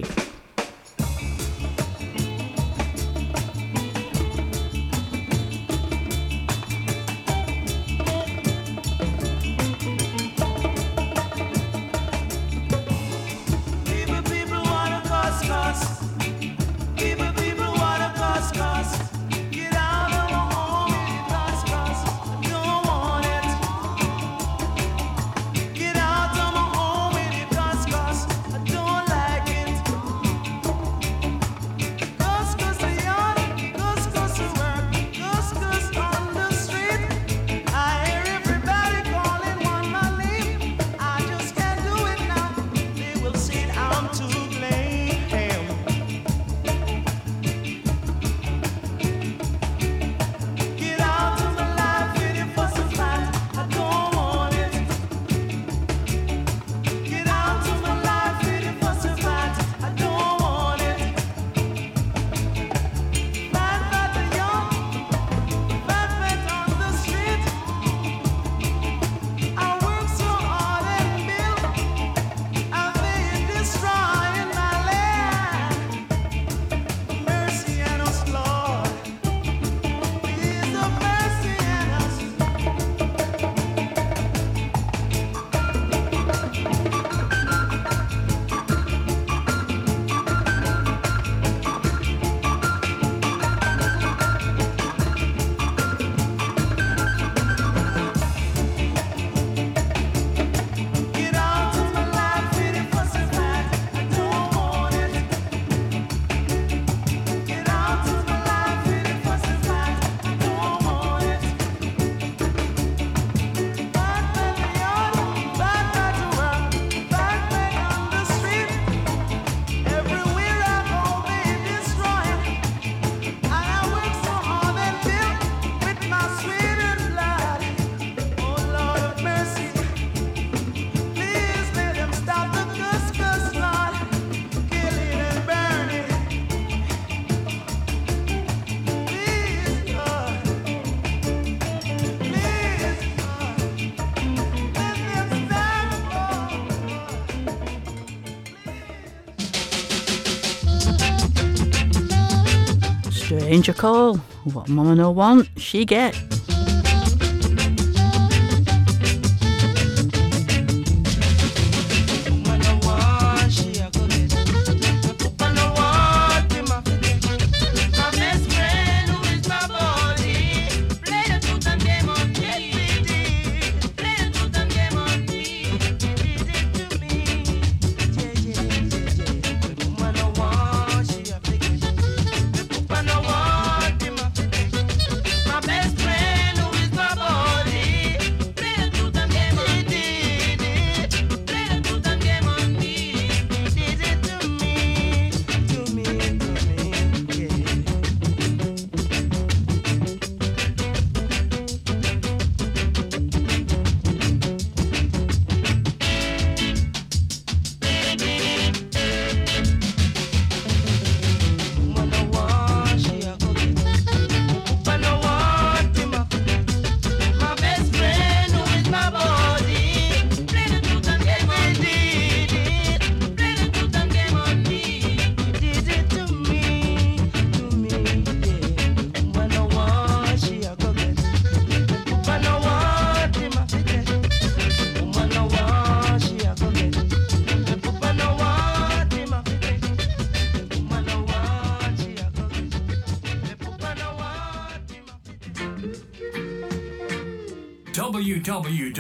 Danger 153.48 153.72
call. 153.72 154.18
What 154.44 154.68
mama 154.68 154.94
no 154.94 155.10
want, 155.10 155.48
she 155.58 155.86
get. 155.86 156.27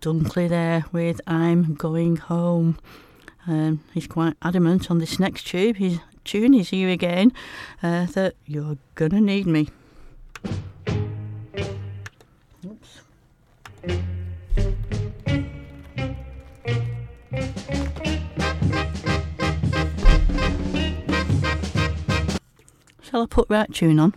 Dunkley 0.00 0.48
there 0.48 0.86
with 0.92 1.20
I'm 1.26 1.74
Going 1.74 2.16
Home. 2.16 2.78
Um, 3.46 3.84
he's 3.92 4.06
quite 4.06 4.34
adamant 4.40 4.90
on 4.90 4.98
this 4.98 5.20
next 5.20 5.46
tube. 5.46 5.76
His 5.76 5.98
tune 6.24 6.54
is 6.54 6.70
here 6.70 6.88
again 6.88 7.32
uh, 7.82 8.06
that 8.06 8.34
you're 8.46 8.78
gonna 8.94 9.20
need 9.20 9.46
me. 9.46 9.68
Oops. 12.64 13.00
Shall 23.02 23.22
I 23.22 23.26
put 23.26 23.48
that 23.48 23.74
tune 23.74 23.98
on? 24.00 24.14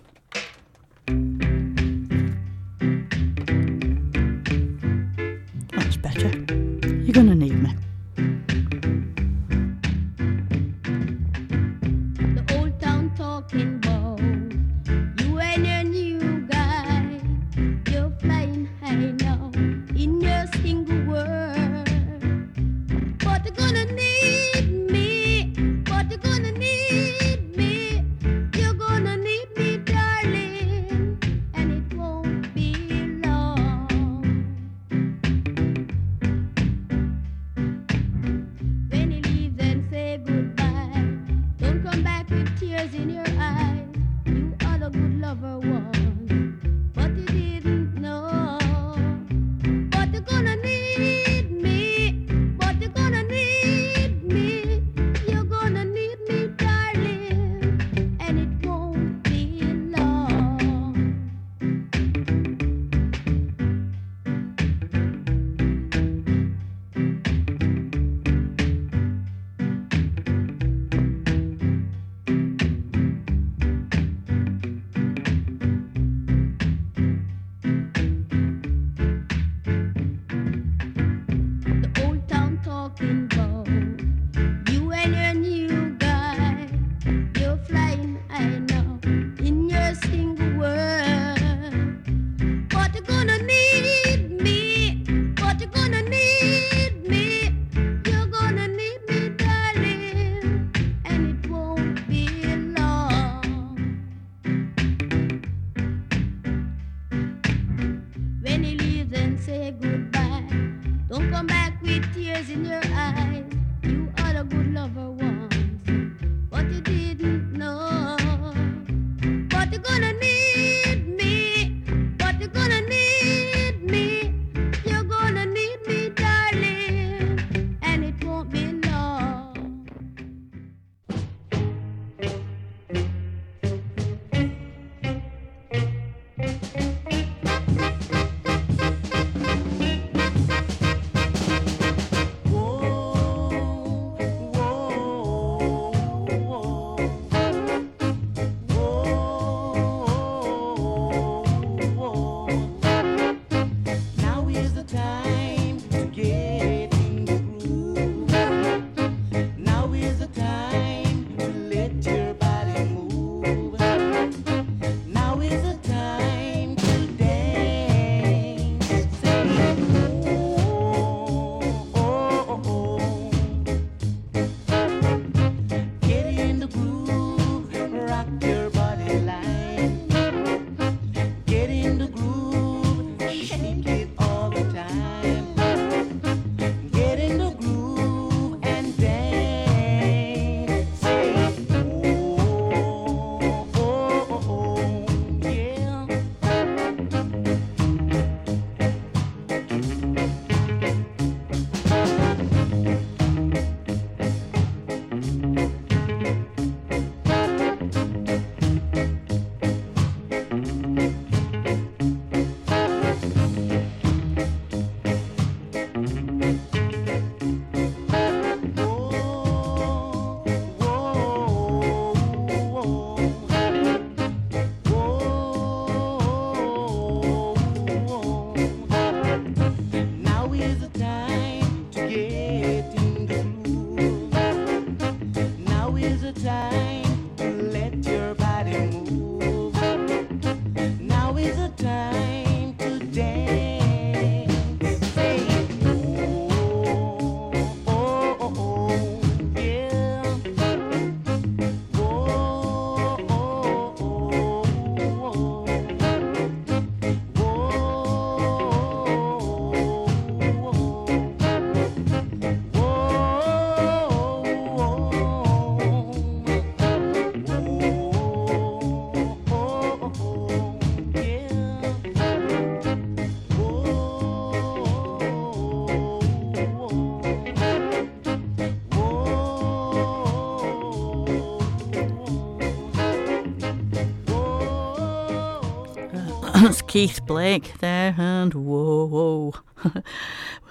Keith 286.94 287.26
Blake 287.26 287.80
there, 287.80 288.14
and 288.20 288.53
whoa, 288.53 289.07
whoa. 289.07 289.53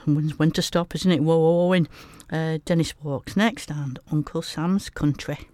when 0.37 0.53
to 0.53 0.63
stop, 0.63 0.95
isn't 0.95 1.11
it? 1.11 1.21
Whoa, 1.21 1.37
whoa, 1.37 1.67
whoa. 1.67 1.73
And 1.73 1.89
uh, 2.31 2.59
Dennis 2.65 2.95
Walks 3.03 3.37
next, 3.37 3.73
and 3.73 3.99
Uncle 4.13 4.41
Sam's 4.41 4.89
Country. 4.89 5.49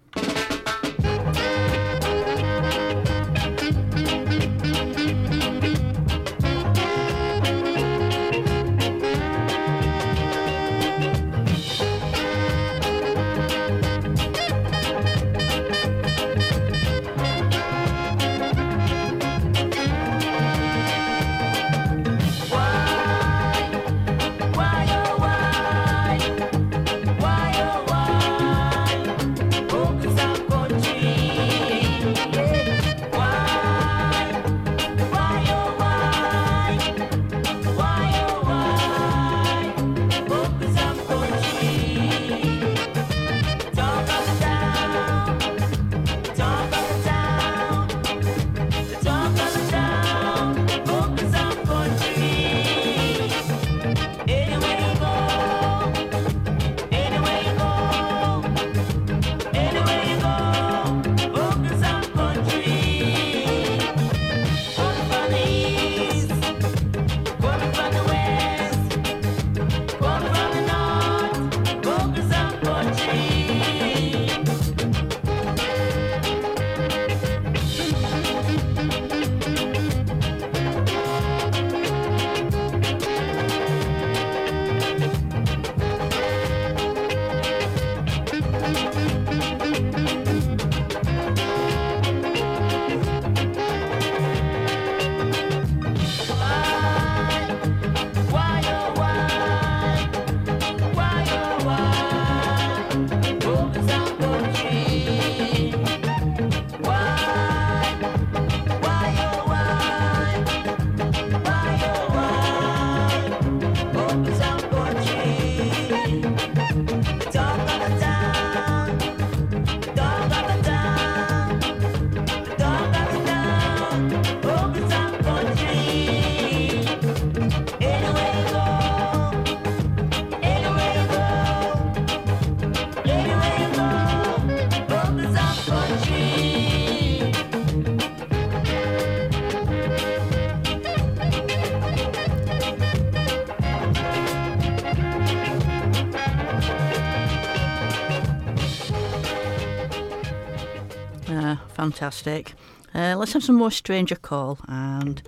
Fantastic. 151.79 152.55
Uh, 152.93 153.15
let's 153.17 153.31
have 153.31 153.41
some 153.41 153.55
more 153.55 153.71
Stranger 153.71 154.17
Cole 154.17 154.57
and 154.67 155.21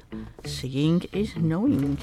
seeing 0.43 1.01
is 1.13 1.37
knowing. 1.37 1.97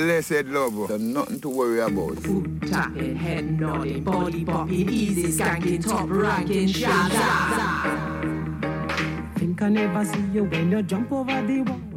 Blessed 0.00 0.46
love. 0.46 0.88
There's 0.88 0.98
nothing 0.98 1.40
to 1.40 1.48
worry 1.50 1.80
about. 1.80 2.16
Foot 2.20 2.62
tapping, 2.68 3.16
head 3.16 3.60
nodding, 3.60 4.02
body 4.02 4.46
bopping, 4.46 4.90
easy 4.90 5.24
skanking, 5.24 5.86
top 5.86 6.08
ranking, 6.08 6.68
shout. 6.68 7.12
Think 9.36 9.60
I 9.60 9.68
never 9.68 10.02
see 10.06 10.24
you 10.32 10.44
when 10.44 10.70
you 10.70 10.82
jump 10.82 11.12
over 11.12 11.42
the 11.42 11.60
wall. 11.60 11.89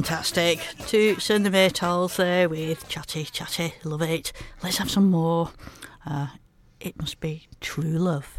Fantastic. 0.00 0.60
Two 0.86 1.18
and 1.28 1.44
the 1.44 1.50
there 2.16 2.48
with 2.48 2.88
Chatty 2.88 3.24
Chatty. 3.24 3.74
Love 3.84 4.00
it. 4.00 4.32
Let's 4.62 4.78
have 4.78 4.90
some 4.90 5.10
more. 5.10 5.50
Uh, 6.06 6.28
it 6.80 6.98
must 6.98 7.20
be 7.20 7.48
true 7.60 7.82
love. 7.82 8.38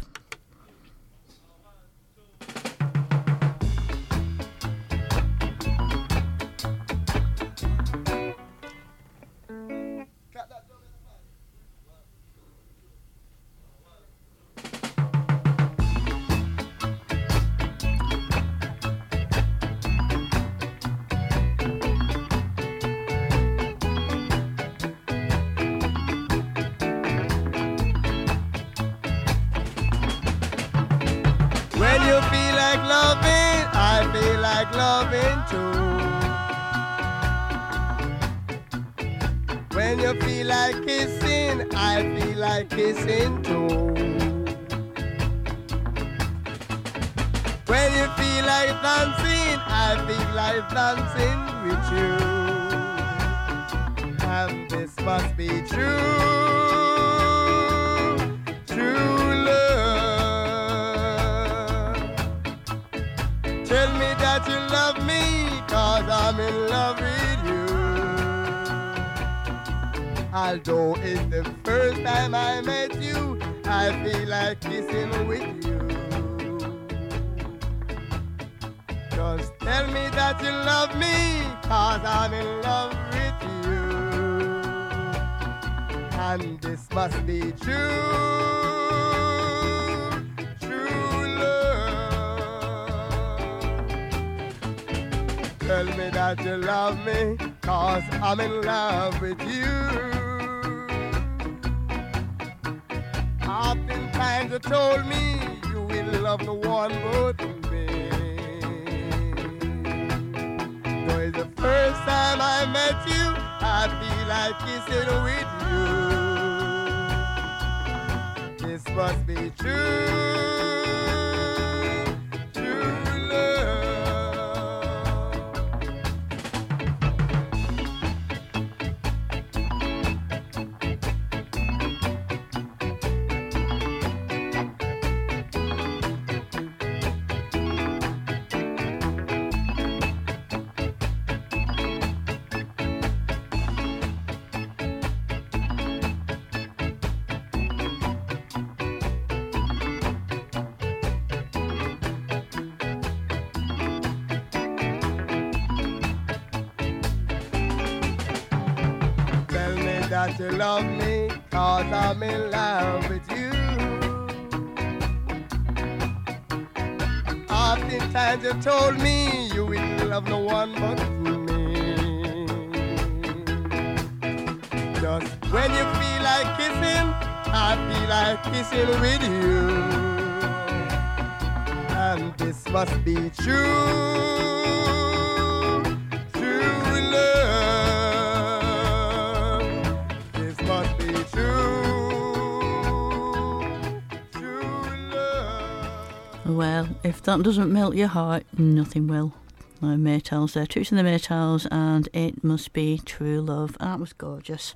That 197.32 197.44
doesn't 197.44 197.72
melt 197.72 197.94
your 197.94 198.08
heart, 198.08 198.44
nothing 198.58 199.06
will. 199.06 199.32
No, 199.80 199.96
Maytals 199.96 200.52
there. 200.52 200.66
Toots 200.66 200.92
and 200.92 200.98
the 200.98 201.02
Maytals 201.02 201.66
and 201.70 202.06
It 202.12 202.44
Must 202.44 202.70
Be 202.74 203.00
True 203.06 203.40
Love. 203.40 203.74
That 203.80 203.98
was 203.98 204.12
gorgeous. 204.12 204.74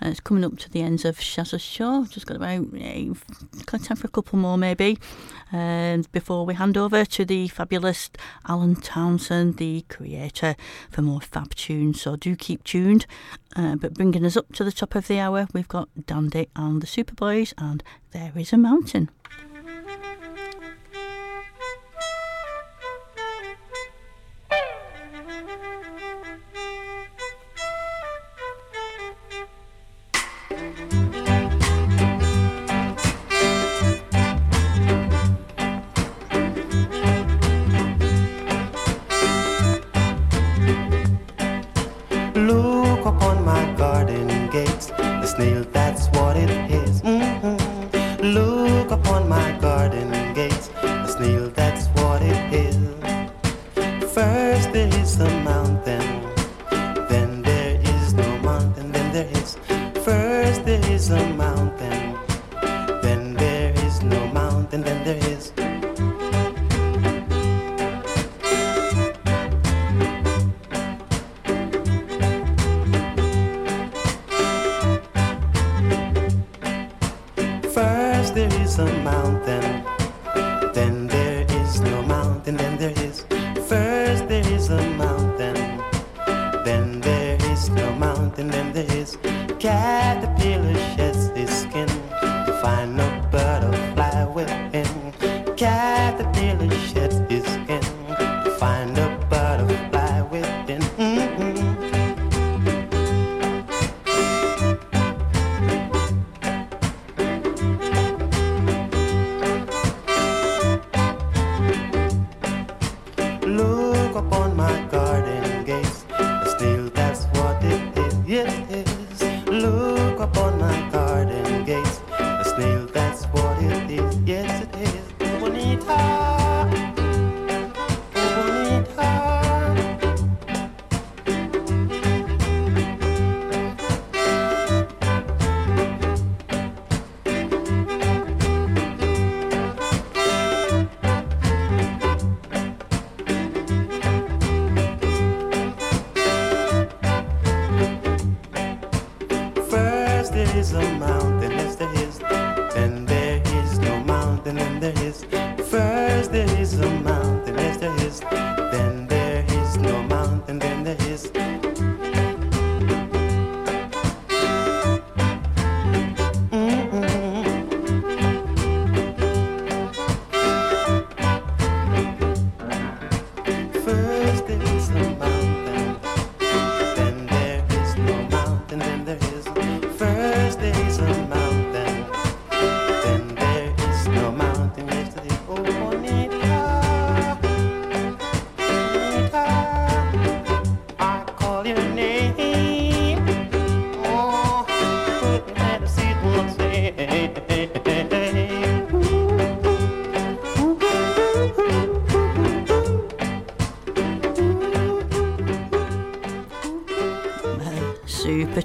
And 0.00 0.10
it's 0.10 0.18
coming 0.18 0.44
up 0.44 0.58
to 0.58 0.68
the 0.68 0.82
ends 0.82 1.04
of 1.04 1.18
Shazza's 1.18 1.62
Show. 1.62 2.04
Just 2.06 2.26
got 2.26 2.38
about 2.38 2.66
eh, 2.74 2.80
eight, 2.82 3.16
time 3.68 3.96
for 3.96 4.08
a 4.08 4.10
couple 4.10 4.36
more 4.36 4.58
maybe. 4.58 4.98
And 5.52 6.10
before 6.10 6.44
we 6.44 6.54
hand 6.54 6.76
over 6.76 7.04
to 7.04 7.24
the 7.24 7.46
fabulous 7.46 8.10
Alan 8.48 8.74
Townsend, 8.74 9.58
the 9.58 9.84
creator, 9.88 10.56
for 10.90 11.02
more 11.02 11.20
fab 11.20 11.54
tunes. 11.54 12.02
So 12.02 12.16
do 12.16 12.34
keep 12.34 12.64
tuned. 12.64 13.06
Uh, 13.54 13.76
but 13.76 13.94
bringing 13.94 14.26
us 14.26 14.36
up 14.36 14.52
to 14.54 14.64
the 14.64 14.72
top 14.72 14.96
of 14.96 15.06
the 15.06 15.20
hour, 15.20 15.46
we've 15.52 15.68
got 15.68 15.88
Dandy 16.04 16.48
and 16.56 16.82
the 16.82 16.88
Superboys 16.88 17.54
and 17.56 17.84
There 18.10 18.32
Is 18.34 18.52
a 18.52 18.58
Mountain. 18.58 19.08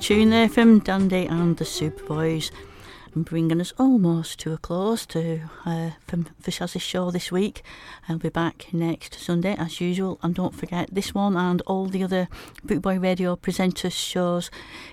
Tune 0.08 0.30
there 0.30 0.48
from 0.48 0.80
Dandy 0.80 1.26
and 1.26 1.58
the 1.58 1.66
Superboys, 1.66 2.50
and 3.14 3.26
bringing 3.26 3.60
us 3.60 3.74
almost 3.78 4.40
to 4.40 4.54
a 4.54 4.58
close 4.58 5.06
to 5.08 5.42
uh, 5.66 5.90
from 6.08 6.24
for 6.40 6.50
Shazzy's 6.50 6.82
show 6.82 7.12
this 7.12 7.30
week. 7.30 7.62
I'll 8.08 8.18
be 8.18 8.30
back 8.30 8.68
next 8.72 9.16
Sunday 9.16 9.54
as 9.58 9.82
usual, 9.82 10.18
and 10.24 10.34
don't 10.34 10.56
forget 10.56 10.88
this 10.94 11.14
one 11.14 11.36
and 11.36 11.62
all 11.68 11.88
the 11.88 12.06
other 12.06 12.30
Bootboy 12.66 13.04
Radio 13.04 13.36
presenters 13.36 13.92
shows 13.92 14.50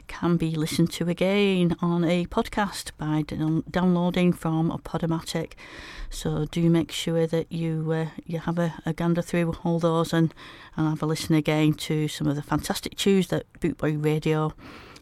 can 0.08 0.36
be 0.36 0.56
listened 0.56 0.90
to 0.94 1.08
again 1.08 1.76
on 1.80 2.02
a 2.02 2.26
podcast 2.26 2.90
by 2.98 3.22
down- 3.22 3.62
downloading 3.70 4.32
from 4.32 4.76
Podomatic. 4.84 5.52
So 6.10 6.46
do 6.46 6.68
make 6.68 6.90
sure 6.90 7.28
that 7.28 7.52
you 7.52 7.92
uh, 7.92 8.06
you 8.26 8.40
have 8.40 8.58
a, 8.58 8.74
a 8.84 8.92
gander 8.92 9.22
through 9.22 9.54
all 9.62 9.78
those 9.78 10.12
and, 10.12 10.34
and 10.76 10.88
have 10.88 11.04
a 11.04 11.06
listen 11.06 11.36
again 11.36 11.74
to 11.74 12.08
some 12.08 12.26
of 12.26 12.34
the 12.34 12.42
fantastic 12.42 12.96
tunes 12.96 13.28
that 13.28 13.44
Bootboy 13.60 14.04
Radio 14.04 14.54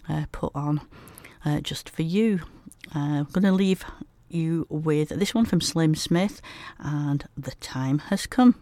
uh, 0.08 0.24
put 0.32 0.52
on 0.54 0.80
uh, 1.44 1.60
just 1.60 1.88
for 1.88 2.02
you. 2.02 2.40
Uh, 2.94 3.20
I'm 3.20 3.28
going 3.32 3.44
to 3.44 3.52
leave 3.52 3.84
you 4.28 4.66
with 4.68 5.10
this 5.10 5.34
one 5.34 5.44
from 5.44 5.60
Slim 5.60 5.94
Smith, 5.94 6.40
and 6.78 7.24
the 7.36 7.52
time 7.52 7.98
has 7.98 8.26
come. 8.26 8.56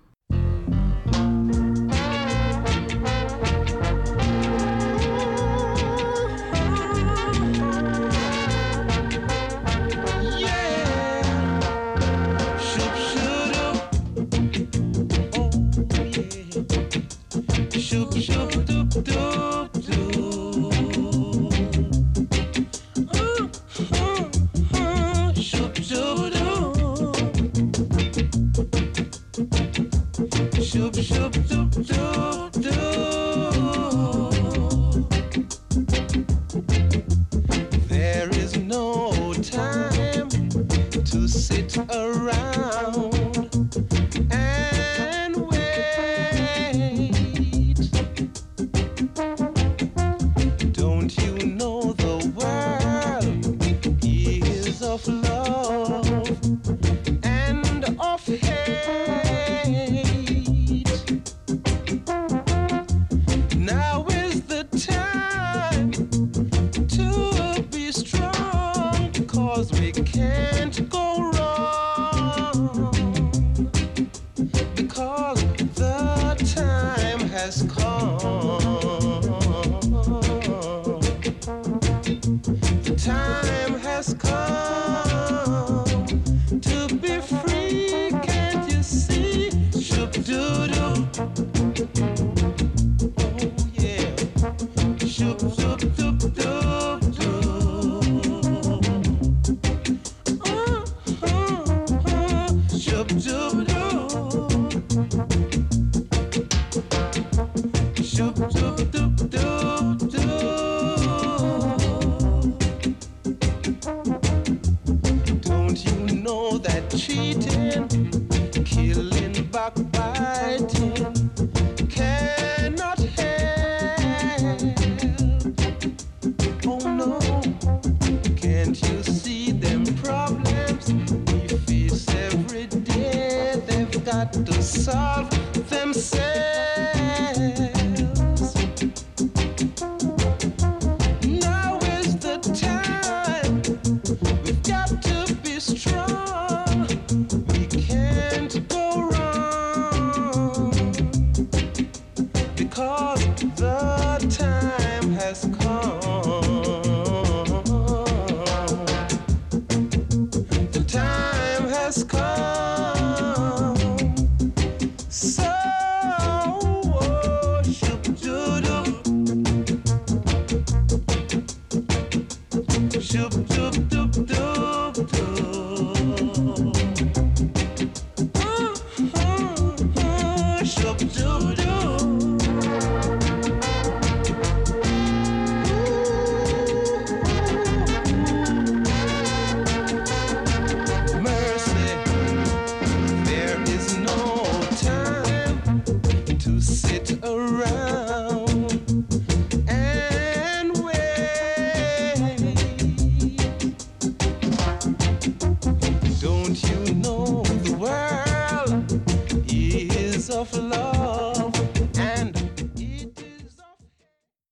Shoop, 31.49 31.87
shoop, 31.87 32.50